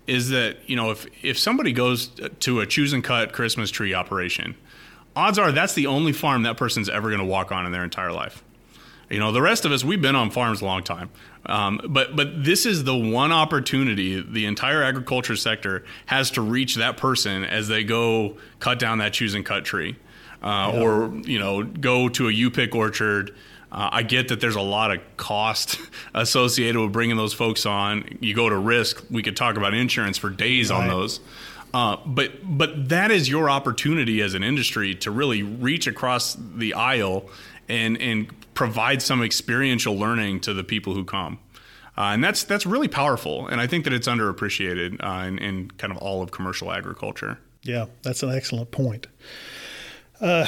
is 0.07 0.29
that, 0.29 0.57
you 0.67 0.75
know, 0.75 0.91
if, 0.91 1.05
if 1.23 1.37
somebody 1.37 1.73
goes 1.73 2.11
to 2.39 2.59
a 2.61 2.65
choose 2.65 2.93
and 2.93 3.03
cut 3.03 3.33
Christmas 3.33 3.69
tree 3.69 3.93
operation, 3.93 4.55
odds 5.15 5.37
are 5.37 5.51
that's 5.51 5.73
the 5.73 5.87
only 5.87 6.13
farm 6.13 6.43
that 6.43 6.57
person's 6.57 6.89
ever 6.89 7.09
going 7.09 7.19
to 7.19 7.25
walk 7.25 7.51
on 7.51 7.65
in 7.65 7.71
their 7.71 7.83
entire 7.83 8.11
life. 8.11 8.43
You 9.11 9.19
know, 9.19 9.33
the 9.33 9.41
rest 9.41 9.65
of 9.65 9.73
us, 9.73 9.83
we've 9.83 10.01
been 10.01 10.15
on 10.15 10.31
farms 10.31 10.61
a 10.61 10.65
long 10.65 10.83
time. 10.83 11.09
Um, 11.45 11.81
but 11.89 12.15
but 12.15 12.43
this 12.43 12.65
is 12.65 12.85
the 12.85 12.95
one 12.95 13.31
opportunity 13.31 14.21
the 14.21 14.45
entire 14.45 14.81
agriculture 14.83 15.35
sector 15.35 15.83
has 16.05 16.31
to 16.31 16.41
reach 16.41 16.75
that 16.75 16.97
person 16.97 17.43
as 17.43 17.67
they 17.67 17.83
go 17.83 18.37
cut 18.59 18.79
down 18.79 18.99
that 18.99 19.13
choose 19.13 19.33
and 19.33 19.45
cut 19.45 19.65
tree, 19.65 19.97
uh, 20.41 20.71
yeah. 20.73 20.81
or 20.81 21.13
you 21.23 21.39
know 21.39 21.63
go 21.63 22.07
to 22.09 22.29
a 22.29 22.31
U 22.31 22.51
pick 22.51 22.73
orchard. 22.73 23.35
Uh, 23.71 23.89
I 23.91 24.03
get 24.03 24.27
that 24.27 24.39
there's 24.39 24.55
a 24.55 24.61
lot 24.61 24.91
of 24.91 24.99
cost 25.17 25.79
associated 26.13 26.79
with 26.79 26.91
bringing 26.91 27.17
those 27.17 27.33
folks 27.33 27.65
on. 27.65 28.17
You 28.21 28.33
go 28.33 28.47
to 28.47 28.57
risk. 28.57 29.03
We 29.09 29.23
could 29.23 29.35
talk 29.35 29.57
about 29.57 29.73
insurance 29.73 30.17
for 30.17 30.29
days 30.29 30.71
right. 30.71 30.81
on 30.81 30.87
those. 30.87 31.19
Uh, 31.73 31.97
but 32.05 32.31
but 32.43 32.89
that 32.89 33.11
is 33.11 33.27
your 33.27 33.49
opportunity 33.49 34.21
as 34.21 34.35
an 34.35 34.43
industry 34.43 34.93
to 34.95 35.11
really 35.11 35.41
reach 35.41 35.87
across 35.87 36.35
the 36.35 36.75
aisle 36.75 37.29
and 37.71 37.99
and 37.99 38.53
provide 38.53 39.01
some 39.01 39.23
experiential 39.23 39.97
learning 39.97 40.41
to 40.41 40.53
the 40.53 40.63
people 40.63 40.93
who 40.93 41.05
come. 41.05 41.39
Uh, 41.97 42.11
and 42.13 42.23
that's 42.23 42.43
that's 42.43 42.65
really 42.65 42.87
powerful, 42.87 43.47
and 43.47 43.59
I 43.59 43.67
think 43.67 43.83
that 43.83 43.93
it's 43.93 44.07
underappreciated 44.07 45.03
uh, 45.03 45.27
in, 45.27 45.37
in, 45.39 45.71
kind 45.71 45.91
of 45.91 45.97
all 45.97 46.21
of 46.21 46.31
commercial 46.31 46.71
agriculture. 46.71 47.37
Yeah, 47.63 47.87
that's 48.01 48.23
an 48.23 48.31
excellent 48.31 48.71
point. 48.71 49.07
Uh, 50.19 50.47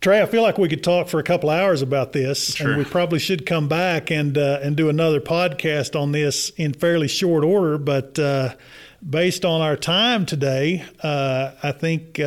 Trey, 0.00 0.20
I 0.20 0.26
feel 0.26 0.42
like 0.42 0.58
we 0.58 0.68
could 0.68 0.82
talk 0.82 1.08
for 1.08 1.20
a 1.20 1.22
couple 1.22 1.48
hours 1.48 1.82
about 1.82 2.12
this, 2.12 2.54
sure. 2.54 2.70
and 2.70 2.78
we 2.78 2.84
probably 2.84 3.18
should 3.18 3.46
come 3.46 3.68
back 3.68 4.10
and 4.10 4.36
uh, 4.36 4.60
and 4.62 4.76
do 4.76 4.88
another 4.88 5.20
podcast 5.20 5.98
on 5.98 6.12
this 6.12 6.50
in 6.50 6.72
fairly 6.72 7.08
short 7.08 7.44
order. 7.44 7.78
But 7.78 8.18
uh, 8.18 8.54
based 9.08 9.44
on 9.44 9.60
our 9.60 9.76
time 9.76 10.26
today, 10.26 10.84
uh, 11.02 11.52
I 11.62 11.72
think 11.72 12.18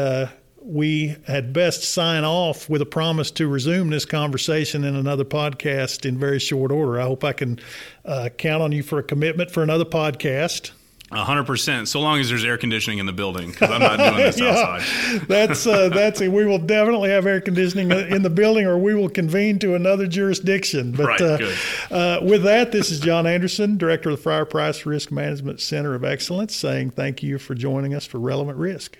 we 0.64 1.16
had 1.28 1.54
best 1.54 1.84
sign 1.84 2.24
off 2.24 2.70
with 2.70 2.82
a 2.82 2.86
promise 2.86 3.32
to 3.32 3.48
resume 3.48 3.90
this 3.90 4.06
conversation 4.06 4.84
in 4.84 4.96
another 4.96 5.26
podcast 5.26 6.06
in 6.06 6.18
very 6.18 6.40
short 6.40 6.72
order. 6.72 7.00
I 7.00 7.04
hope 7.04 7.24
I 7.24 7.34
can 7.34 7.60
uh, 8.06 8.30
count 8.38 8.64
on 8.64 8.72
you 8.72 8.84
for 8.84 9.00
a 9.00 9.04
commitment 9.04 9.52
for 9.52 9.62
another 9.62 9.86
podcast. 9.86 10.72
hundred 11.12 11.46
percent. 11.46 11.90
So 11.90 12.00
long 12.00 12.20
as 12.20 12.30
there's 12.30 12.46
air 12.46 12.58
conditioning 12.58 13.00
in 13.00 13.06
the 13.06 13.14
building, 13.14 13.52
because 13.52 13.72
I'm 13.72 13.82
not 13.82 13.98
doing 13.98 14.18
this 14.18 14.40
yeah, 14.40 14.50
outside. 14.52 15.22
that's 15.28 15.68
uh, 15.68 15.90
that's 15.90 16.22
it. 16.22 16.32
We 16.32 16.46
will 16.46 16.60
definitely 16.60 17.10
have 17.10 17.26
air 17.26 17.42
conditioning 17.42 17.92
in 17.92 18.22
the 18.22 18.30
building, 18.30 18.66
or 18.66 18.78
we 18.78 18.96
will 18.96 19.10
convene 19.10 19.60
to 19.60 19.76
another 19.76 20.08
jurisdiction. 20.08 20.94
But 20.94 21.06
right, 21.06 21.22
uh, 21.22 21.38
good. 21.38 21.58
Uh, 21.92 22.20
with 22.24 22.44
that, 22.44 22.72
this 22.72 22.90
is 22.90 23.02
John 23.02 23.28
Anderson, 23.28 23.78
director 23.78 24.10
of 24.12 24.18
the 24.18 24.24
Fryer 24.24 24.46
Price 24.46 24.86
Risk 24.86 25.12
Management 25.12 25.60
Center 25.60 25.94
of 25.94 26.06
Excellence, 26.06 26.56
saying 26.56 26.92
thank 26.92 27.22
you 27.22 27.38
for 27.38 27.54
joining 27.54 27.94
us 27.94 28.06
for 28.06 28.18
Relevant 28.18 28.58
Risk. 28.58 28.98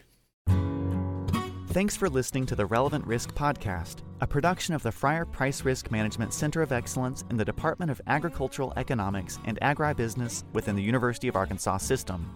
Thanks 1.74 1.98
for 1.98 2.08
listening 2.08 2.46
to 2.46 2.56
the 2.56 2.68
Relevant 2.68 3.04
Risk 3.08 3.34
Podcast, 3.34 4.04
a 4.22 4.28
production 4.28 4.76
of 4.76 4.84
the 4.84 4.92
Fryer 4.92 5.26
Price 5.26 5.66
Risk 5.66 5.90
Management 5.90 6.32
Center 6.32 6.62
of 6.62 6.72
Excellence 6.72 7.26
in 7.32 7.36
the 7.36 7.44
Department 7.44 7.90
of 7.90 8.00
Agricultural 8.06 8.74
Economics 8.78 9.40
and 9.46 9.60
Agribusiness 9.60 10.44
within 10.54 10.76
the 10.76 10.84
University 10.84 11.28
of 11.28 11.36
Arkansas 11.36 11.78
System. 11.78 12.32